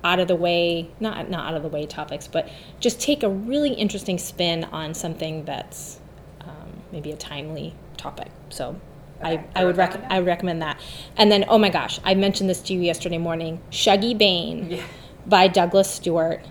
[0.04, 2.48] out of the way not not out of the way topics but
[2.80, 5.98] just take a really interesting spin on something that's
[6.42, 8.28] um, maybe a timely topic.
[8.50, 8.80] So
[9.20, 10.78] Okay, I, I would rec- I would recommend that.
[11.16, 14.82] And then oh my gosh I mentioned this to you yesterday morning Shuggie Bain Yeah.
[15.26, 16.42] by Douglas Stuart.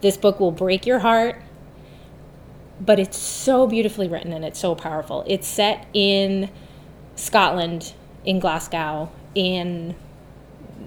[0.00, 1.42] This book will break your heart
[2.80, 5.22] but it's so beautifully written and it's so powerful.
[5.28, 6.50] It's set in
[7.14, 7.92] Scotland
[8.24, 9.94] in Glasgow in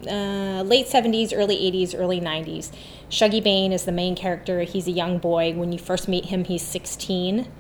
[0.08, 2.72] uh, late 70s, early 80s, early 90s.
[3.10, 4.62] Shuggie Bain is the main character.
[4.64, 5.54] He's a young boy.
[5.54, 7.52] When you first meet him, he's 16,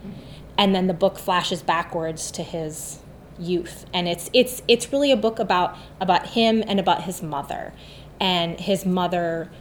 [0.58, 3.00] and then the book flashes backwards to his
[3.38, 7.74] youth, and it's it's it's really a book about about him and about his mother,
[8.20, 9.52] and his mother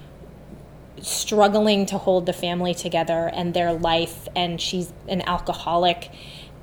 [1.02, 6.10] struggling to hold the family together and their life, and she's an alcoholic,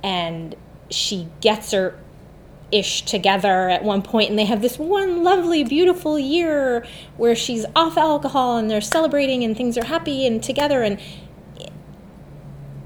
[0.02, 0.54] and
[0.90, 1.98] she gets her
[2.72, 6.84] ish together at one point and they have this one lovely beautiful year
[7.18, 10.98] where she's off alcohol and they're celebrating and things are happy and together and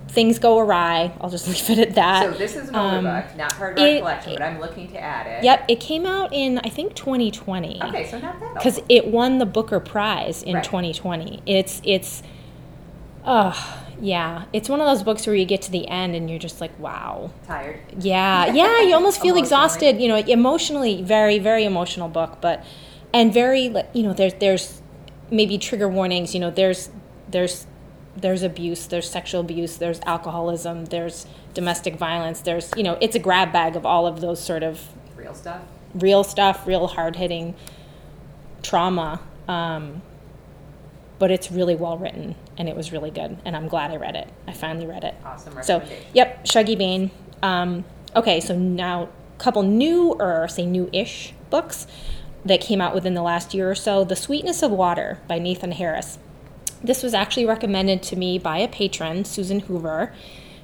[0.09, 3.05] things go awry i'll just leave it at that So this is an older Um,
[3.05, 5.45] book, not part of it- our collection, but I'm looking to add it.
[5.45, 9.39] yep it came out in i think 2020 Okay, so not that because it won
[9.39, 10.65] the Booker Prize in Right.
[10.65, 11.43] 2020.
[11.47, 12.23] It's it's,
[13.25, 16.39] oh yeah, it's one of those books where you get to the end and you're
[16.39, 17.81] just like, wow, tired.
[17.99, 20.01] yeah, yeah, you almost feel exhausted.
[20.01, 22.65] You know, emotionally, very very emotional book, but
[23.15, 24.83] and very like you know there's there's
[25.31, 26.35] maybe trigger warnings.
[26.35, 26.91] You know, there's
[27.31, 27.67] there's
[28.17, 33.19] there's abuse, there's sexual abuse, there's alcoholism, there's domestic violence, there's you know it's a
[33.19, 34.83] grab bag of all of those sort of
[35.17, 35.61] Real stuff.
[35.95, 37.55] real stuff, real hard hitting
[38.63, 39.21] trauma.
[39.49, 40.03] Um,
[41.19, 43.39] but it's really well written and it was really good.
[43.45, 44.29] And I'm glad I read it.
[44.47, 45.15] I finally read it.
[45.25, 47.11] Awesome So, yep, Shuggie Bain.
[47.43, 51.87] Um, okay, so now a couple new or say new ish books
[52.45, 55.73] that came out within the last year or so The Sweetness of Water by Nathan
[55.73, 56.19] Harris.
[56.83, 60.13] This was actually recommended to me by a patron, Susan Hoover.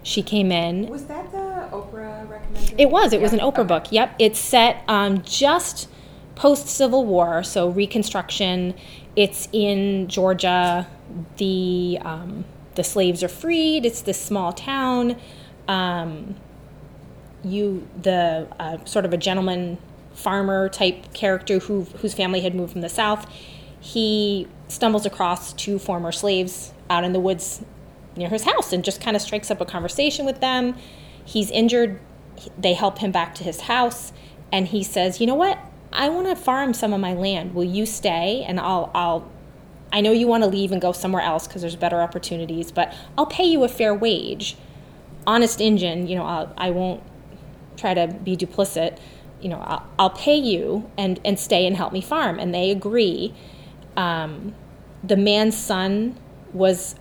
[0.03, 2.79] She came in Was that the Oprah recommendation?
[2.79, 3.13] it was.
[3.13, 3.63] It was an Oprah okay.
[3.65, 3.93] book.
[3.93, 4.17] Yep.
[4.19, 5.89] It's set um, just
[6.35, 8.75] post Civil War, so Reconstruction.
[9.17, 10.87] It's in Georgia.
[11.37, 12.45] The um,
[12.75, 13.85] the slaves are freed.
[13.85, 15.17] It's this small town.
[15.69, 16.37] Um,
[17.45, 19.79] you the uh, sort of a gentleman
[20.15, 23.31] farmer type character who whose family had moved from the south.
[23.81, 27.63] He stumbles across two former slaves out in the woods
[28.17, 30.77] near his house and just kind of strikes up a conversation with them.
[31.25, 32.01] He's injured.
[32.59, 34.13] They help him back to his house,
[34.51, 35.59] and he says, "You know what?
[35.93, 37.55] I want to farm some of my land.
[37.55, 38.45] Will you stay?
[38.47, 39.31] And I'll I'll
[39.93, 42.95] I know you want to leave and go somewhere else because there's better opportunities, but
[43.19, 44.57] I'll pay you a fair wage.
[45.27, 47.03] Honest Injun, you know, I'll, I won't
[47.77, 48.99] try to be duplicit.
[49.43, 52.39] You know, I'll, I'll pay you and, and stay and help me farm.
[52.39, 53.35] And they agree.
[53.97, 54.55] Um,
[55.05, 56.19] the man's son
[56.55, 56.95] was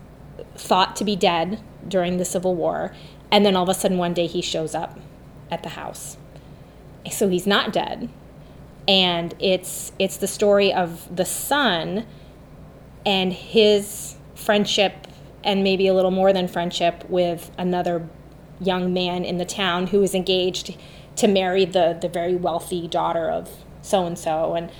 [0.56, 2.94] thought to be dead during the Civil War.
[3.32, 5.00] And then all of a sudden, one day, he shows up
[5.50, 6.18] at the house.
[7.10, 8.10] So he's not dead.
[8.88, 12.06] And it's it's the story of the son
[13.06, 15.08] and his friendship
[15.44, 18.08] and maybe a little more than friendship with another
[18.60, 20.78] young man in the town who is engaged
[21.16, 23.50] to marry the the very wealthy daughter of
[23.82, 24.72] so and so and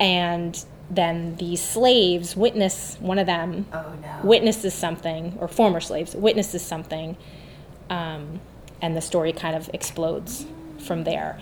[0.00, 4.20] and then these slaves witness one of them Oh no.
[4.24, 7.16] witnesses something or former slaves witnesses something
[7.90, 8.40] um,
[8.80, 10.46] and the story kind of explodes
[10.78, 11.38] from there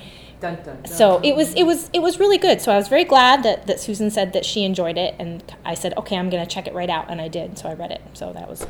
[0.55, 0.86] Dun, dun, dun.
[0.92, 2.61] so it was it was it was really good.
[2.61, 5.74] So i was very glad that, that susan said that she enjoyed it and i
[5.74, 7.90] said okay i'm going to check it right out and i did so i read
[7.90, 8.01] it.
[8.14, 8.66] So that was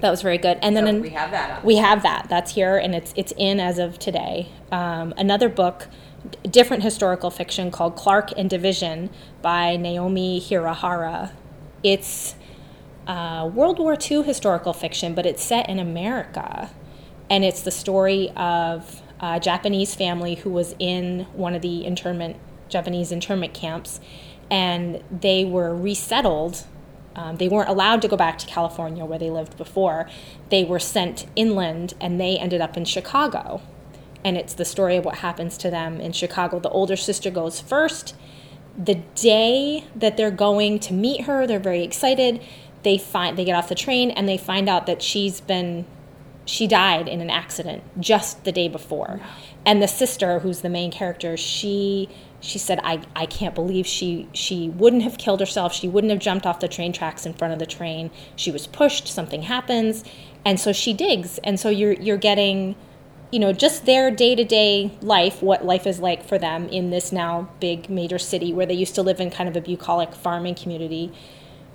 [0.00, 0.58] that was very good.
[0.62, 1.64] And then So in- we have that up.
[1.64, 2.26] we have that.
[2.28, 4.48] That's here and it's it's in as of today.
[4.70, 5.88] Um, another book
[6.50, 9.10] different historical fiction called clark and division
[9.42, 11.32] by naomi hirahara.
[11.82, 12.34] It's
[13.06, 16.70] uh, world war ii historical fiction but it's set in america
[17.30, 22.36] and it's the story of a japanese family who was in one of the internment
[22.68, 24.00] japanese internment camps
[24.50, 26.66] and they were resettled.
[27.14, 30.08] Um, they weren't allowed to go back to California where they lived before.
[30.50, 33.60] They were sent inland, and they ended up in Chicago.
[34.24, 36.58] And it's the story of what happens to them in Chicago.
[36.58, 38.14] The older sister goes first.
[38.76, 42.42] The day that they're going to meet her, they're very excited.
[42.84, 45.84] They find they get off the train and they find out that she's been
[46.48, 49.20] she died in an accident just the day before.
[49.66, 52.08] And the sister, who's the main character, she
[52.40, 55.74] she said, I, I can't believe she she wouldn't have killed herself.
[55.74, 58.10] She wouldn't have jumped off the train tracks in front of the train.
[58.34, 60.04] She was pushed, something happens.
[60.44, 61.38] And so she digs.
[61.44, 62.76] And so you're you're getting,
[63.30, 66.88] you know, just their day to day life, what life is like for them in
[66.88, 70.14] this now big major city where they used to live in kind of a bucolic
[70.14, 71.12] farming community.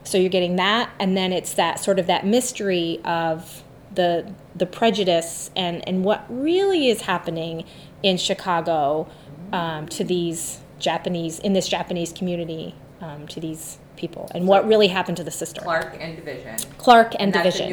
[0.04, 3.64] So you're getting that, and then it's that sort of that mystery of
[3.96, 7.66] the the prejudice and and what really is happening
[8.02, 9.08] in Chicago
[9.52, 14.88] um, to these Japanese in this Japanese community um, to these people and what really
[14.88, 16.58] happened to the sister Clark and Division.
[16.78, 17.70] Clark and, And Division.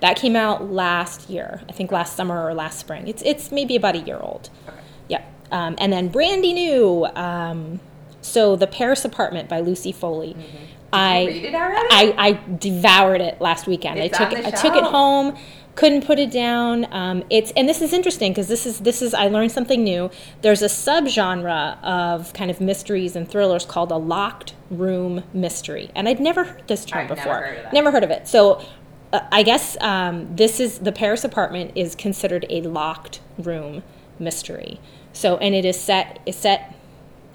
[0.00, 3.06] That came out last year, I think last summer or last spring.
[3.06, 4.50] It's it's maybe about a year old.
[4.68, 4.78] Okay.
[5.08, 5.34] Yep.
[5.52, 7.06] Um, and then brandy new.
[7.14, 7.80] Um,
[8.22, 10.36] so the Paris Apartment by Lucy Foley.
[10.92, 11.88] I read it already?
[11.90, 13.98] I, I devoured it last weekend.
[13.98, 15.36] It's I took it, I took it home.
[15.76, 16.92] Couldn't put it down.
[16.92, 20.10] Um, it's and this is interesting because this is this is I learned something new.
[20.42, 26.08] There's a subgenre of kind of mysteries and thrillers called a locked room mystery, and
[26.08, 27.34] I'd never heard this term I've never before.
[27.36, 27.72] heard of that.
[27.72, 28.26] Never heard of it.
[28.26, 28.66] So
[29.12, 33.82] uh, I guess um, this is the Paris apartment is considered a locked room
[34.18, 34.80] mystery.
[35.12, 36.74] So and it is set is set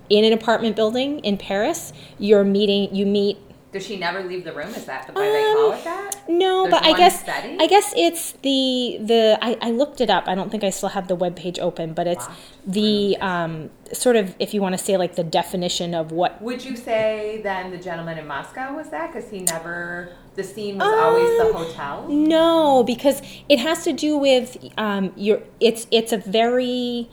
[0.09, 1.93] in an apartment building in Paris.
[2.19, 3.37] You're meeting you meet
[3.75, 4.69] Does she never leave the room?
[4.69, 6.29] Is that the why they call it that?
[6.29, 7.59] no, There's but I guess setting?
[7.61, 10.29] I guess it's the the I, I looked it up.
[10.29, 12.35] I don't think I still have the web page open, but it's Wow.
[12.67, 16.63] the um, sort of if you want to say like the definition of what Would
[16.63, 19.11] you say then the gentleman in Moscow was that?
[19.13, 22.07] Because he never, the scene was always the Um, hotel.
[22.09, 25.41] No, because it has to do with um, your.
[25.59, 27.09] It's it's a very,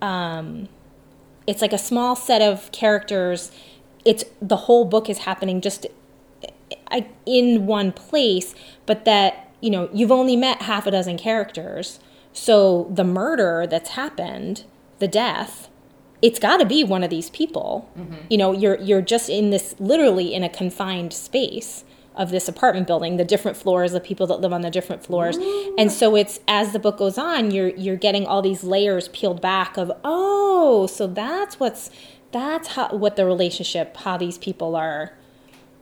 [0.00, 0.68] um,
[1.48, 3.50] it's like a small set of characters.
[4.08, 5.86] It's the whole book is happening just
[7.26, 8.54] in one place,
[8.86, 12.00] but that you know you've only met half a dozen characters.
[12.32, 14.64] So the murder that's happened,
[14.98, 15.68] the death,
[16.22, 17.90] it's got to be one of these people.
[17.98, 18.14] Mm-hmm.
[18.30, 21.84] You know, you're you're just in this literally in a confined space
[22.14, 25.36] of this apartment building, the different floors, the people that live on the different floors.
[25.78, 29.40] And so it's as the book goes on, you're you're getting all these layers peeled
[29.40, 31.90] back of, oh, so that's what's
[32.30, 35.12] that's how what the relationship, how these people are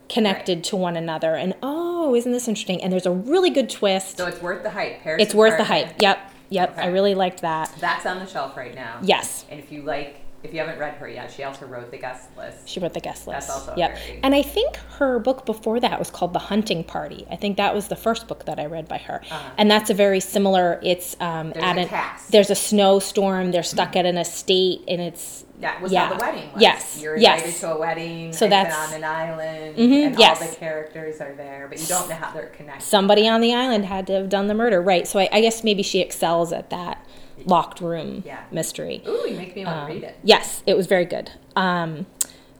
[0.09, 1.35] connected to one another.
[1.35, 2.83] And oh, isn't this interesting?
[2.83, 4.17] And there's a really good twist.
[4.17, 5.01] So it's worth the hype.
[5.01, 6.01] Paris It's worth the hype.
[6.01, 6.33] Yep.
[6.49, 6.79] Yep.
[6.79, 7.75] I really liked that.
[7.81, 8.99] That's on the shelf right now.
[9.03, 9.45] Yes.
[9.51, 12.29] And if you like, if you haven't read her yet, she also wrote the guest
[12.37, 12.69] list.
[12.69, 13.49] She wrote the guest list.
[13.49, 13.99] That's also yep.
[13.99, 17.27] very- And I think her book before that was called The Hunting Party.
[17.31, 19.21] I think that was the first book that I read by her.
[19.31, 19.51] Uh-huh.
[19.59, 20.81] And that's a very similar.
[20.83, 22.31] It's um, There's at a an cast.
[22.31, 23.51] there's a snowstorm.
[23.51, 26.07] They're stuck at an estate, and it's That was yeah.
[26.09, 26.63] how the wedding was.
[26.63, 27.01] Yes.
[27.03, 27.41] You're yes.
[27.41, 28.33] invited to a wedding.
[28.33, 30.41] So that's- on an island, Mhm, and yes.
[30.43, 32.85] all the characters are there, but you don't know how they're connected.
[32.85, 35.09] Somebody on the island had to have done the murder, right?
[35.09, 37.05] So I, I guess maybe she excels at that
[37.45, 38.39] locked room Yeah.
[38.51, 39.03] mystery.
[39.07, 40.17] Ooh, you make me want Um, to read it.
[40.25, 41.33] Yes, it was very good.
[41.55, 42.07] Um,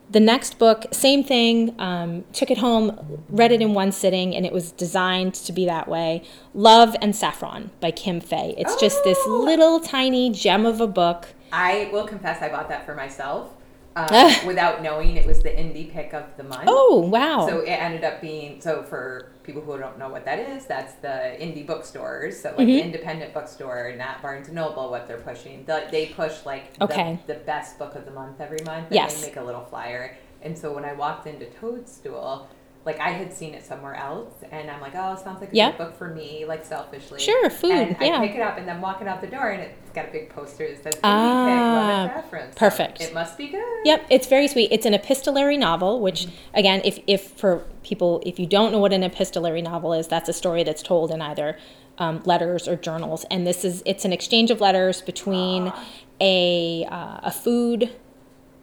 [0.09, 1.75] the next book, same thing.
[1.79, 5.65] Um, took it home, read it in one sitting, and it was designed to be
[5.65, 6.23] that way.
[6.53, 8.55] Love and Saffron by Kim Fay.
[8.57, 9.41] It's just this Oh.
[9.43, 11.27] little tiny gem of a book.
[11.51, 13.49] I will confess, I bought that for myself
[13.97, 16.65] um, without knowing it was the indie pick of the month.
[16.67, 17.47] Oh wow!
[17.47, 20.93] So it ended up being so for people who don't know what that is, that's
[20.95, 22.39] the indie bookstores.
[22.39, 22.67] So like Mm-hmm.
[22.67, 25.63] the independent bookstore, not Barnes and Noble, what they're pushing.
[25.65, 27.17] The, they push like Okay.
[27.27, 28.87] the, the best book of the month every month.
[28.87, 29.21] And Yes.
[29.21, 30.15] They make a little flyer.
[30.41, 32.47] And so when I walked into Toadstool,
[32.85, 35.55] like I had seen it somewhere else, and I'm like, oh, it sounds like a
[35.55, 35.71] Yeah.
[35.71, 37.19] good book for me, like selfishly.
[37.19, 38.19] Sure, food, And yeah.
[38.19, 40.29] I pick it up, and then walking out the door, and it's got a big
[40.29, 42.51] poster that says Ah, pick, love and saffron.
[42.51, 43.01] So perfect.
[43.01, 43.79] It must be good.
[43.85, 44.71] Yep, it's very sweet.
[44.71, 46.57] It's an epistolary novel, which Mm-hmm.
[46.61, 50.29] again, if if for people if you don't know what an epistolary novel is, that's
[50.29, 51.57] a story that's told in either
[51.97, 53.25] um, letters or journals.
[53.31, 55.83] And this is it's an exchange of letters between Ah.
[56.21, 57.91] a uh, a food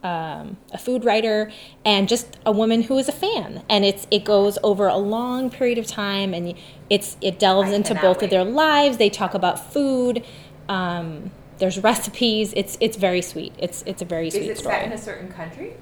[0.03, 1.51] um, a food writer
[1.83, 5.49] and just a woman who is a fan and it's it goes over a long
[5.49, 6.53] period of time and
[6.91, 8.25] it's it delves I into both wait.
[8.25, 10.23] of their lives they talk about food
[10.69, 14.61] um, there's recipes it's it's very sweet it's it's a very Is sweet Is it
[14.61, 15.73] story set in a certain country?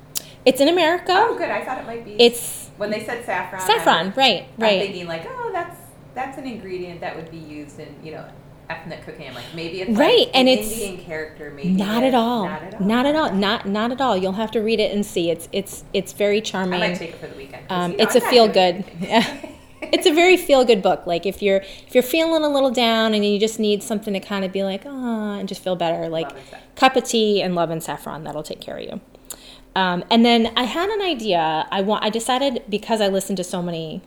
[0.45, 1.49] it's in america Oh, good.
[1.49, 2.15] I thought it might be.
[2.19, 3.61] it's when they said saffron.
[3.61, 5.79] saffron I'm, right I'm right thinking like, oh, that's
[6.15, 8.25] that's an ingredient that would be used in you know
[8.69, 9.27] ethnic cooking.
[9.27, 12.45] I'm like, maybe it's Right, like and an it's Indian character, maybe Not at all.
[12.45, 12.79] Not at all.
[12.88, 13.31] Not at all.
[13.34, 14.15] Not not at all.
[14.17, 15.29] You'll have to read it and see.
[15.31, 16.81] It's it's it's very charming.
[16.81, 17.65] I might take it for the weekend.
[17.69, 18.86] Um, you know, it's a I'm not feel good.
[19.91, 21.05] it's a very feel good book.
[21.05, 21.57] Like if you're
[21.88, 24.63] if you're feeling a little down and you just need something to kind of be
[24.63, 26.61] like ah and just feel better, like Love and Saffron.
[26.75, 29.01] cup of tea and love and saffron that'll take care of you.
[29.75, 31.67] Um, and then I had an idea.
[31.71, 32.03] I want.
[32.03, 34.01] I decided because I listened to so many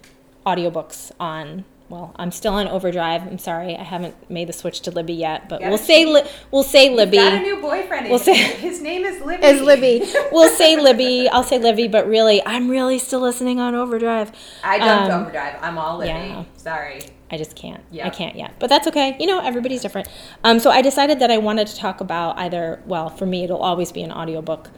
[0.47, 1.65] audiobooks on.
[1.89, 3.23] Well, I'm still on Overdrive.
[3.23, 6.65] I'm sorry, I haven't made the switch to Libby yet, but we'll say li- we'll
[6.65, 7.19] say Libby.
[7.19, 8.11] Got a new boyfriend.
[8.11, 9.45] We'll say- his name is Libby.
[9.45, 11.29] As Libby, we'll say Libby.
[11.29, 14.33] I'll say Libby, but really, I'm really still listening on Overdrive.
[14.65, 15.59] I jumped Um, Overdrive.
[15.63, 16.09] I'm all Libby.
[16.11, 16.45] yeah.
[16.57, 17.03] Sorry.
[17.31, 17.83] I just can't.
[17.93, 18.07] Yeah.
[18.09, 18.55] I can't yet.
[18.59, 19.17] But that's okay.
[19.21, 20.09] You know, everybody's different.
[20.43, 23.63] Um, so I decided that I wanted to talk about either, well, for me, it'll
[23.63, 24.71] always be an audiobook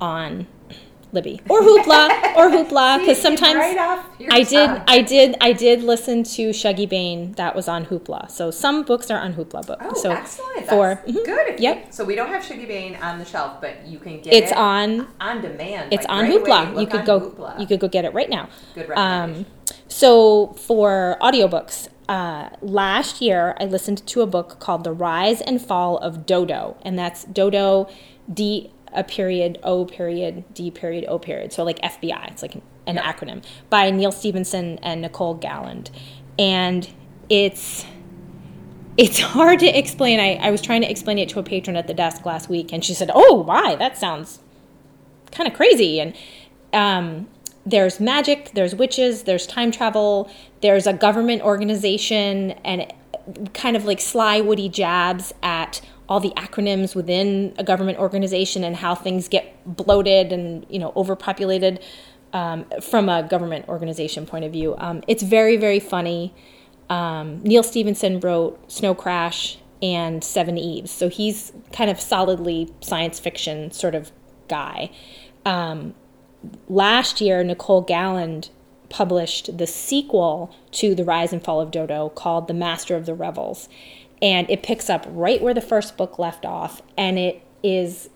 [0.00, 0.46] on
[1.14, 4.70] Libby or Hoopla or Hoopla because sometimes right I did.
[4.86, 7.32] I did, I did listen to Shuggie Bain.
[7.32, 8.30] That was on Hoopla.
[8.30, 9.78] So some books are on Hoopla book.
[9.80, 10.68] Oh, so excellent.
[10.68, 11.24] For mhm.
[11.24, 11.48] good.
[11.48, 11.76] If Yep.
[11.76, 14.50] You, so we don't have Shuggie Bain on the shelf, but you can get It's
[14.50, 15.92] it on on demand.
[15.92, 16.50] It's like, on right away.
[16.50, 16.80] Hoopla.
[16.80, 17.20] You could go.
[17.20, 17.60] Hoopla.
[17.60, 18.48] You could go get it right now.
[18.74, 19.46] Good Um,
[19.88, 25.60] so for audiobooks, uh, last year I listened to a book called "The Rise and
[25.60, 27.88] Fall of Dodo," and that's Dodo,
[28.32, 31.52] D a period O period D period O period.
[31.52, 32.30] So like FBI.
[32.30, 33.04] It's like an, an Yep.
[33.04, 35.90] acronym by Neal Stephenson and Nicole Galland,
[36.38, 36.88] and
[37.28, 37.84] it's
[38.96, 40.20] it's hard to explain.
[40.20, 42.72] I, I was trying to explain it to a patron at the desk last week,
[42.72, 43.74] and she said, "Oh, why?
[43.76, 44.38] That sounds
[45.32, 46.14] kind of crazy." And
[46.72, 47.28] um,
[47.66, 50.30] there's magic, there's witches, there's time travel,
[50.60, 52.92] there's a government organization, and
[53.54, 58.76] kind of like sly, witty jabs at all the acronyms within a government organization and
[58.76, 61.82] how things get bloated and you know overpopulated
[62.32, 64.74] um, from a government organization point of view.
[64.78, 66.34] Um, it's very very funny.
[66.90, 73.70] Um, Neal Stephenson wrote Snow Crash and Seveneves, so he's kind of solidly science fiction
[73.70, 74.12] sort of
[74.48, 74.90] guy.
[75.46, 75.94] Um,
[76.68, 78.50] last year, Nicole Galland
[78.88, 83.14] published the sequel to The Rise and Fall of Dodo called The Master of the
[83.14, 83.68] Revels.
[84.22, 86.82] And it picks up right where the first book left off.
[86.96, 88.08] And it is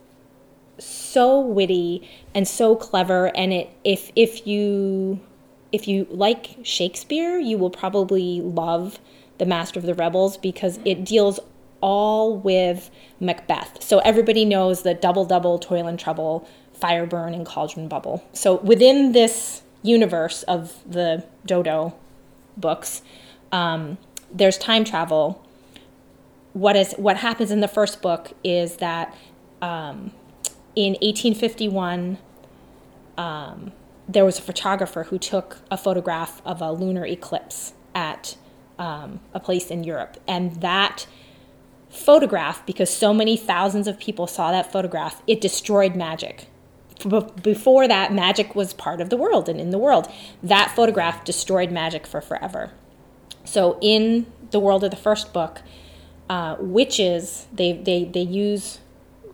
[0.79, 3.37] so witty and so clever.
[3.37, 5.21] And it if if you
[5.73, 8.99] if you like Shakespeare, you will probably love
[9.39, 11.41] The Master of the Revels because it deals
[11.81, 12.91] all with
[13.21, 13.83] Macbeth.
[13.83, 18.25] So everybody knows the double double toil and trouble, fire burn and cauldron bubble.
[18.33, 21.95] So within this universe of the Dodo
[22.57, 23.03] books,
[23.53, 23.99] um,
[24.33, 25.45] there's time travel.
[26.53, 29.15] What is what happens in the first book is that
[29.61, 30.13] um,
[30.75, 32.19] in 1851
[33.17, 33.73] um,
[34.09, 38.37] there was a photographer who took a photograph of a lunar eclipse at
[38.79, 41.07] um, a place in Europe, and that
[41.91, 46.47] photograph, because so many thousands of people saw that photograph, it destroyed magic.
[47.43, 50.11] Before that, magic was part of the world and in the world.
[50.43, 52.73] That photograph destroyed magic for forever.
[53.45, 55.63] So in the world of the first book,
[56.29, 58.81] uh, witches they, they they use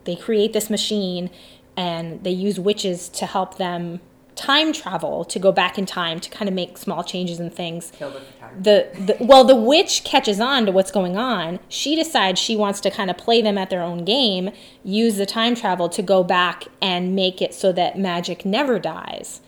[0.05, 1.31] they create this machine
[1.77, 4.01] and they use witches to help them
[4.35, 7.93] time travel to go back in time to kind of make small changes and things.
[7.97, 8.21] Kill the
[8.61, 11.61] the, the well the witch catches on to what's going on.
[11.69, 14.51] She decides she wants to kind of play them at their own game
[14.83, 19.41] use the time travel to go back and make it so that magic never dies.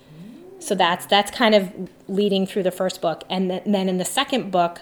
[0.59, 3.25] So that's that's kind of leading through the first book.
[3.29, 4.81] And th- then in the second book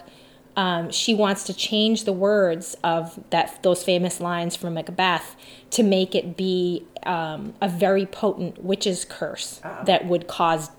[0.55, 5.35] um, she wants to change the words of that those famous lines from macbeth
[5.71, 10.71] to make it be um, a very potent witch's curse that would cause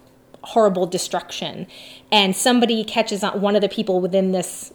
[0.43, 1.67] horrible destruction.
[2.11, 4.73] And somebody catches on one of the people within this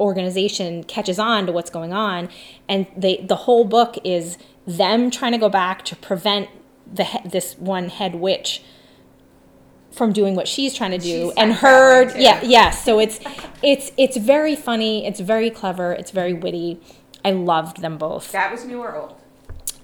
[0.00, 2.28] organization catches on to what's going on
[2.68, 6.48] and they the whole book is them trying to go back to prevent
[6.86, 8.62] the this one head witch
[9.98, 13.20] from doing what she's trying to do She's and her yeah yeah so it's
[13.62, 16.80] it's it's very funny it's very clever it's very witty
[17.24, 19.14] i loved them both That was new or old?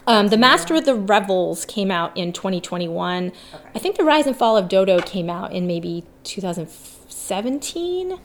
[0.06, 3.28] um, the Master of the Revels came out in 2021.
[3.54, 3.64] Okay.
[3.74, 8.18] I think The Rise and Fall of Dodo came out in maybe 2017.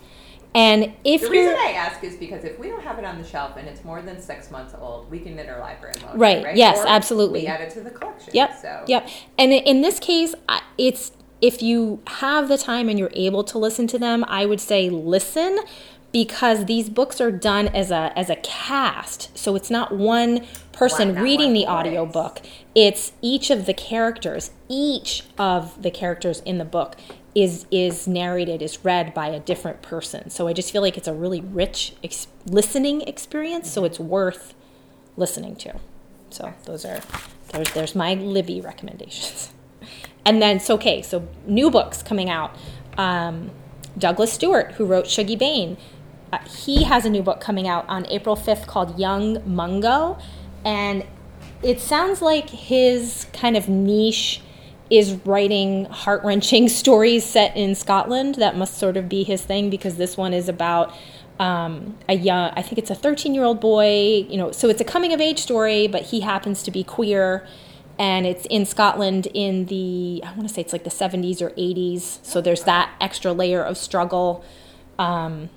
[0.53, 3.25] And if The reason I ask is because if we don't have it on the
[3.25, 6.55] shelf and it's more than six months old, we can interlibrary loan it, Right, right?
[6.57, 7.41] yes, Or absolutely.
[7.43, 8.31] We add it to the collection.
[8.33, 8.57] Yep.
[8.61, 9.07] So Yep.
[9.37, 10.35] And in this case,
[10.77, 14.59] it's if you have the time and you're able to listen to them, I would
[14.61, 15.59] say listen.
[16.11, 19.37] because these books are done as a as a cast.
[19.37, 22.41] So it's not one person not reading the audiobook.
[22.73, 26.95] It's each of the characters, each of the characters in the book
[27.35, 30.29] is is narrated is read by a different person.
[30.29, 34.53] So I just feel like it's a really rich ex- listening experience, so it's worth
[35.15, 35.79] listening to.
[36.31, 37.01] So those are
[37.49, 39.53] there's there's my Libby recommendations.
[40.25, 42.55] And then so okay, so new books coming out.
[42.97, 43.51] Um,
[43.97, 45.77] Douglas Stuart, who wrote Shuggie Bain,
[46.31, 50.17] uh, he has a new book coming out on April fifth called Young Mungo,
[50.63, 51.05] and
[51.63, 54.41] it sounds like his kind of niche
[54.89, 58.35] is writing heart wrenching stories set in Scotland.
[58.35, 60.93] That must sort of be his thing because this one is about
[61.39, 64.81] um, a young, I think it's a 13 year old boy, you know, so it's
[64.81, 67.47] a coming of age story, but he happens to be queer.
[67.99, 71.51] And it's in Scotland in the, I want to say it's like the 70s or
[71.51, 72.25] 80s.
[72.25, 74.43] So there's that extra layer of struggle.
[74.97, 75.49] Um,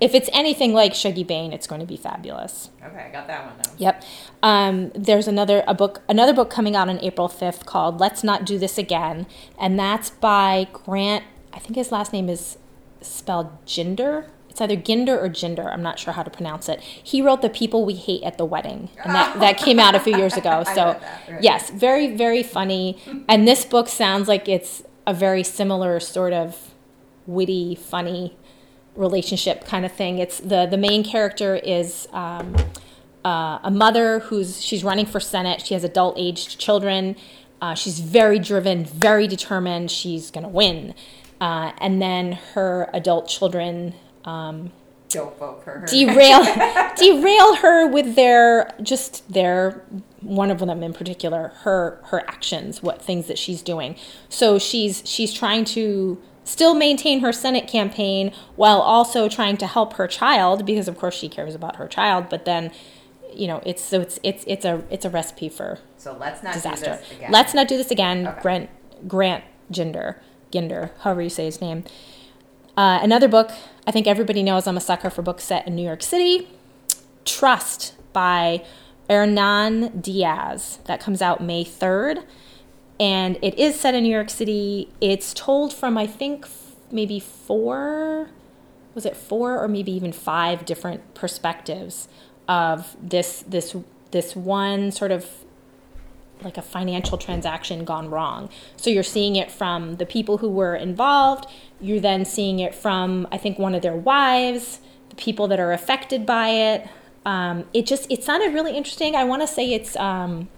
[0.00, 2.70] if it's anything like Shuggie Bain, it's going to be fabulous.
[2.84, 3.72] Okay, I got that one though.
[3.76, 4.04] Yep.
[4.42, 8.46] Um, there's another a book another book coming out on April 5th called Let's Not
[8.46, 9.26] Do This Again,
[9.58, 11.24] and that's by Grant.
[11.52, 12.56] I think his last name is
[13.02, 14.26] spelled Ginder.
[14.60, 15.72] It's either Ginder or Ginder.
[15.72, 16.80] I'm not sure how to pronounce it.
[16.80, 20.00] He wrote The People We Hate at the Wedding, and that, that came out a
[20.00, 20.50] few years ago.
[20.70, 21.42] So, that, right.
[21.42, 22.98] yes, very very funny.
[23.28, 26.74] And this book sounds like it's a very similar sort of
[27.26, 28.36] witty, funny
[28.94, 30.18] relationship kind of thing.
[30.18, 32.54] It's the the main character is um,
[33.24, 35.62] uh, a mother who's she's running for senate.
[35.62, 37.16] She has adult aged children.
[37.60, 39.90] Uh, she's very driven, very determined.
[39.90, 40.94] She's gonna win.
[41.40, 43.94] Uh, and then her adult children
[44.24, 44.70] um,
[45.08, 45.86] Don't vote for her.
[45.86, 46.42] derail
[46.96, 49.82] derail her with their just their
[50.20, 53.96] one of them in particular her her actions what things that she's doing
[54.28, 59.94] so she's she's trying to still maintain her senate campaign while also trying to help
[59.94, 62.70] her child because of course she cares about her child but then
[63.32, 66.52] you know it's so it's it's it's a it's a recipe for so let's not
[66.54, 67.30] disaster do this again.
[67.32, 68.40] let's not do this again Okay.
[68.42, 68.70] grant
[69.08, 70.16] grant ginder
[70.52, 71.84] ginder however you say his name
[72.80, 73.50] uh, another book
[73.86, 76.46] I think everybody knows I'm a sucker for books set in New York City.
[77.24, 78.64] Trust by
[79.08, 80.78] Hernan Diaz.
[80.84, 82.24] That comes out May 3rd.
[83.00, 84.92] And it is set in New York City.
[85.00, 86.46] It's told from, I think,
[86.92, 88.30] maybe four,
[88.94, 92.06] was it four or maybe even five different perspectives
[92.46, 93.74] of this, this,
[94.12, 95.26] this one sort of
[96.42, 98.48] like a financial transaction gone wrong.
[98.76, 101.46] So you're seeing it from the people who were involved.
[101.80, 105.72] You're then seeing it from, I think, one of their wives, the people that are
[105.72, 106.88] affected by it.
[107.26, 109.14] Um, it just it sounded really interesting.
[109.14, 110.48] I want to say it's um,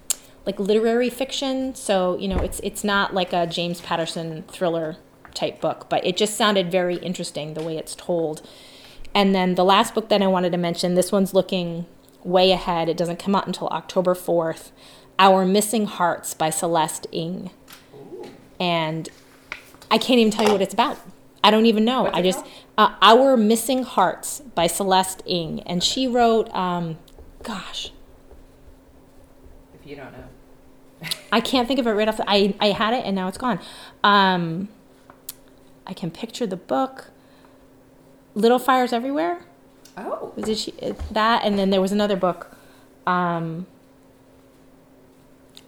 [0.47, 4.97] like literary fiction, so you know it's it's not like a James Patterson thriller
[5.35, 8.47] type book, but it just sounded very interesting the way it's told.
[9.15, 11.87] And then the last book that I wanted to mention, this one's looking
[12.25, 12.89] way ahead.
[12.89, 14.71] It doesn't come out until October 4th.
[15.19, 17.51] Our Missing Hearts by Celeste Ng.
[18.59, 19.09] And
[19.91, 20.99] I can't even tell you what it's about.
[21.45, 22.05] I don't even know.
[22.05, 22.45] What's I just,
[22.79, 25.61] uh, Our Missing Hearts by Celeste Ng.
[25.61, 26.99] And she wrote, um,
[27.43, 27.93] gosh,
[29.75, 31.09] if you don't know.
[31.33, 33.39] I can't think of it right off the, I, I had it and now it's
[33.39, 33.59] gone.
[34.05, 34.69] Um,
[35.87, 37.11] I can picture the book.
[38.35, 39.45] Little Fires Everywhere.
[39.97, 40.73] Oh, it she,
[41.11, 41.45] that?
[41.45, 42.57] And then there was another book.
[43.07, 43.67] Um,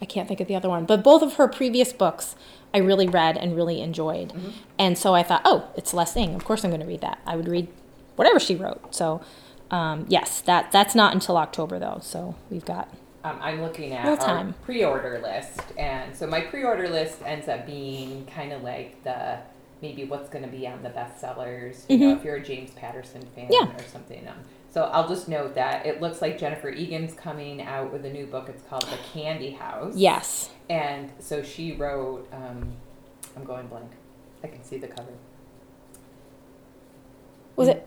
[0.02, 2.36] I can't think of the other one, but both of her previous books
[2.72, 4.32] I really read and really enjoyed.
[4.78, 6.34] And so I thought, oh, it's Celeste Ng.
[6.34, 7.18] Of course I'm going to read that.
[7.26, 7.68] I would read
[8.16, 8.94] whatever she wrote.
[8.94, 9.20] So
[9.70, 11.98] um, yes, that that's not until October though.
[12.02, 12.88] So we've got
[13.24, 18.26] um, I'm looking at our pre-order list, and so my pre-order list ends up being
[18.26, 19.38] kind of like the
[19.80, 21.84] maybe what's going to be on the bestsellers.
[21.88, 23.52] You know, if you're a James Patterson fan Mm-hmm.
[23.70, 23.76] Yeah.
[23.82, 24.28] or something.
[24.28, 24.34] Um,
[24.74, 28.26] so I'll just note that it looks like Jennifer Egan's coming out with a new
[28.26, 28.48] book.
[28.48, 29.94] It's called The Candy House.
[29.96, 30.50] yes.
[30.68, 32.26] And so she wrote.
[32.32, 32.72] Um,
[33.36, 33.90] I'm going blank.
[34.42, 35.12] I can see the cover.
[37.56, 37.86] Was it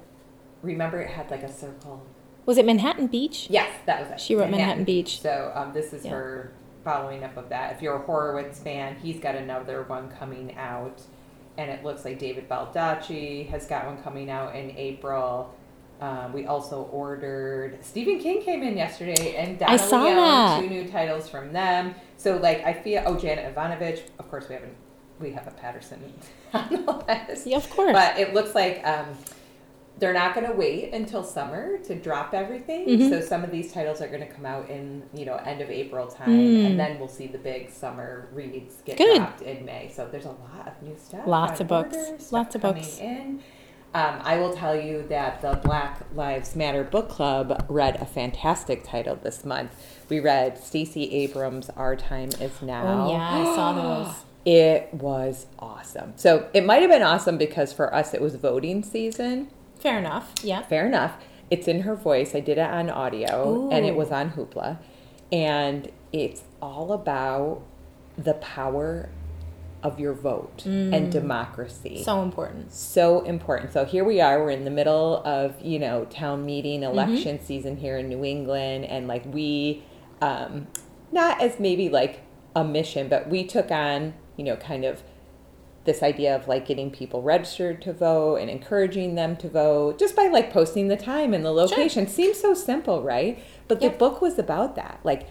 [0.63, 2.01] Remember, it had like a circle.
[2.45, 3.47] was it Manhattan Beach?
[3.49, 4.19] Yes, that was it.
[4.19, 5.21] She wrote Manhattan Beach.
[5.21, 6.11] So um, this is Yeah.
[6.11, 6.51] her
[6.83, 7.73] following up of that.
[7.75, 11.01] If you're a Horowitz fan, he's got another one coming out,
[11.57, 15.53] and it looks like David Baldacci has got one coming out in April.
[15.99, 20.61] Um, we also ordered Stephen King came in yesterday, and Donna I saw Leone, that.
[20.61, 21.95] two new titles from them.
[22.17, 24.75] So like I feel oh Janet Evanovich, of course we haven't
[25.19, 26.13] we have a Patterson
[26.53, 27.47] on the list.
[27.47, 27.93] Yeah, of course.
[27.93, 29.07] But it looks like um,
[29.97, 32.85] they're not going to wait until summer to drop everything.
[32.87, 33.09] Mhm.
[33.09, 35.71] So some of these titles are going to come out in you know end of
[35.71, 36.65] April time, Mm.
[36.67, 39.17] and then we'll see the big summer reads get Good.
[39.17, 39.89] dropped in May.
[39.91, 41.25] So there's a lot of new stuff.
[41.25, 41.95] Lots of books.
[41.97, 42.99] order, stuff Lots of books.
[42.99, 43.41] in.
[43.93, 48.83] Um, I will tell you that the Black Lives Matter book club read a fantastic
[48.83, 49.71] title this month.
[50.09, 54.13] We read Stacey Abrams' "Our Time Is Now." Oh yeah, I saw those.
[54.45, 56.13] It was awesome.
[56.15, 59.49] So it might have been awesome because for us it was voting season.
[59.77, 60.33] Fair enough.
[60.41, 60.61] Yeah.
[60.61, 61.17] Fair enough.
[61.51, 62.33] It's in her voice.
[62.33, 64.77] I did it on audio and it was on Hoopla.
[65.33, 67.61] And it's all about
[68.17, 69.09] the power
[69.87, 71.97] of your vote and democracy.
[72.01, 72.05] Mm.
[72.05, 72.73] So important.
[72.73, 73.73] so important.
[73.73, 76.91] So here we are, we're in the middle of, you know, town meeting, Mm-hmm.
[76.97, 79.83] election season here in New England, and like we,
[80.21, 80.67] um,
[81.11, 82.21] not as maybe like
[82.55, 85.01] a mission, but we took on, you know, kind of
[85.85, 90.15] this idea of like getting people registered to vote and encouraging them to vote just
[90.15, 92.07] by like posting the time and the location.
[92.07, 93.41] Seems so simple, right?
[93.69, 94.99] But the book was about that.
[95.03, 95.27] Like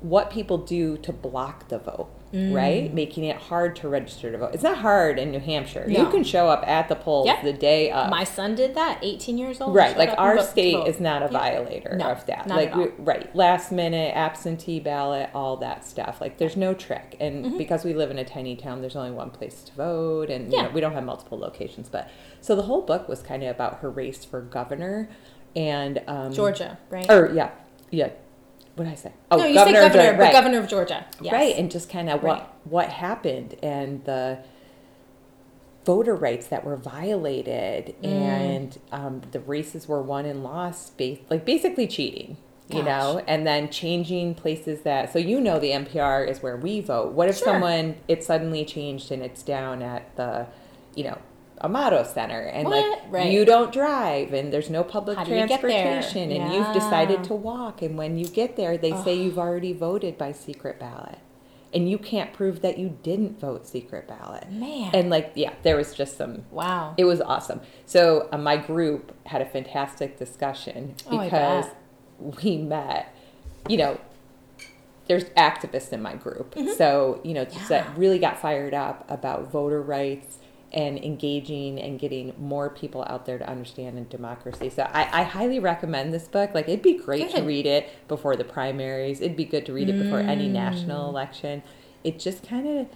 [0.00, 2.92] what people do to block the vote, right?
[2.92, 4.50] Making it hard to register to vote.
[4.54, 5.84] It's not hard in New Hampshire.
[5.88, 7.40] You can show up at the polls Yeah.
[7.42, 8.10] the day of.
[8.10, 8.98] My son did that.
[9.02, 9.74] 18 years old.
[9.74, 11.30] Right, like our state is not a Yeah.
[11.30, 12.48] violator No, of that.
[12.48, 16.20] like we- right, last minute absentee ballot, all that stuff.
[16.20, 19.30] Like there's no trick, and because we live in a tiny town, there's only one
[19.30, 20.54] place to vote, and you Mm-hmm.
[20.54, 20.62] Yeah.
[20.68, 21.88] know, we don't have multiple locations.
[21.88, 22.08] But
[22.40, 25.08] so the whole book was kind of about her race for governor,
[25.56, 27.08] and um, Georgia, right?
[27.10, 27.50] or yeah,
[27.90, 28.08] yeah.
[28.76, 29.12] What did I say?
[29.30, 30.32] Oh, no, you governor, said of governor, Georgia, but right.
[30.32, 31.06] governor of Georgia.
[31.20, 31.32] Yes.
[31.32, 32.38] Right, and just kind of Right.
[32.40, 34.38] what what happened and the
[35.84, 38.08] voter rights that were violated Mm.
[38.08, 42.36] and um, the races were won and lost, ba- like basically cheating.
[42.70, 46.80] You know, and then changing places that so you know the NPR is where we
[46.80, 47.12] vote.
[47.12, 47.44] What if Sure.
[47.48, 50.46] someone it suddenly changed and it's down at the,
[50.94, 51.18] you know,
[51.60, 52.88] Amato Center and What?
[52.90, 53.30] like Right.
[53.32, 55.70] you don't drive and there's no public How you get there?
[55.70, 59.72] transportation and you've decided to walk and when you get there they say you've already
[59.72, 61.18] voted by secret ballot
[61.72, 64.90] and you can't prove that you didn't vote secret ballot Man.
[64.94, 66.94] and like yeah there was just some wow.
[66.96, 71.66] it was awesome so uh, my group had a fantastic discussion Oh, because
[72.18, 73.14] we met
[73.68, 74.00] you know
[75.06, 78.00] there's activists in my group so you know just that Mm-hmm.
[78.00, 80.38] Really got fired up about voter rights
[80.74, 84.68] and engaging and getting more people out there to understand in democracy.
[84.68, 86.52] So I, I highly recommend this book.
[86.52, 89.20] Like it'd be great to read it before the primaries.
[89.20, 90.52] It'd be good to read it before any Mm.
[90.52, 91.62] national election.
[92.02, 92.88] It just kind of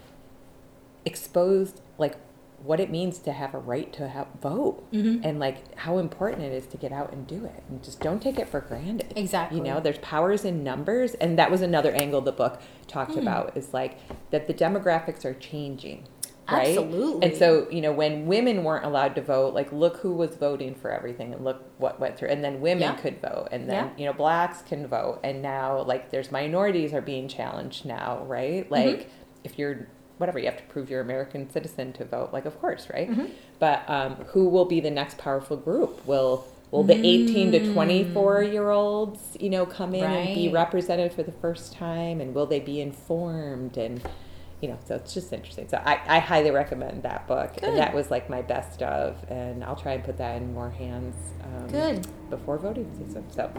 [1.05, 2.17] exposed like
[2.65, 5.25] what it means to have a right to have vote Mm-hmm.
[5.25, 7.63] and like how important it is to get out and do it.
[7.69, 9.13] And just don't take it for granted.
[9.15, 9.59] Exactly.
[9.59, 11.15] you know there's powers in numbers.
[11.15, 13.21] And that was another angle the book talked Hmm.
[13.21, 13.99] about is like
[14.31, 16.09] that the demographics are changing
[16.51, 16.69] right?
[16.69, 17.29] Absolutely.
[17.29, 20.75] and so you know when women weren't allowed to vote like look who was voting
[20.75, 22.29] for everything and look what went through.
[22.29, 22.95] And then women Yeah.
[22.95, 23.49] could vote.
[23.53, 23.91] And then Yeah.
[23.97, 25.21] you know blacks can vote.
[25.23, 28.65] And now like there's minorities are being challenged now right?
[28.65, 28.73] Mm-hmm.
[28.75, 29.11] Like
[29.45, 29.87] if you're
[30.19, 32.31] whatever you have to prove you're American citizen to vote.
[32.33, 33.11] Like of course right?
[33.11, 33.27] Mm-hmm.
[33.59, 36.05] But um, who will be the next powerful group?
[36.07, 37.73] Will will the 18 to mm.
[37.73, 42.21] 24 year olds you know come in and be represented for the first time?
[42.21, 43.77] And will they be informed?
[43.77, 44.03] And
[44.61, 47.65] you know so it's just interesting so i, I highly recommend that book Good.
[47.65, 50.71] and that was like my best of and i'll try and put that in more
[50.71, 51.15] hands
[51.45, 52.07] um, Good.
[52.31, 53.51] before voting season so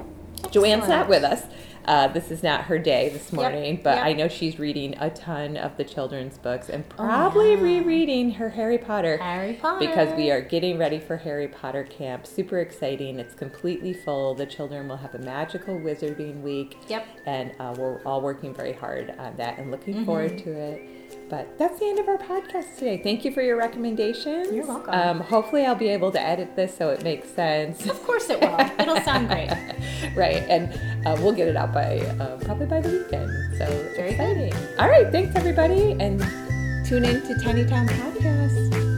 [0.51, 1.43] joanne's not with us
[1.85, 4.05] uh, this is not her day this morning but yep.
[4.05, 7.61] i know she's reading a ton of the children's books and probably Oh, yeah.
[7.61, 9.87] rereading her harry potter Harry Potter.
[9.87, 12.27] because we are getting ready for Harry Potter camp.
[12.27, 13.19] Super exciting.
[13.19, 14.35] It's completely full.
[14.35, 16.77] The children will have a magical wizarding week.
[16.87, 17.05] Yep.
[17.25, 20.05] And uh, we're all working very hard on that and looking Mm-hmm.
[20.05, 20.81] forward to it.
[21.29, 22.97] But that's the end of our podcast today.
[22.97, 24.51] Thank you for your recommendations.
[24.51, 24.93] You're welcome.
[24.93, 27.85] Um, hopefully, I'll be able to edit this so it makes sense.
[27.85, 28.59] Of course it will.
[28.79, 29.49] It'll sound great.
[30.15, 30.43] right.
[30.49, 30.73] And
[31.05, 33.29] uh, we'll get it out by uh, probably by the weekend.
[33.57, 33.65] So
[33.95, 34.53] Very exciting.
[34.79, 35.11] All right.
[35.11, 35.91] Thanks, everybody.
[35.99, 36.19] And
[36.85, 38.88] tune in to Tiny Town Podcast.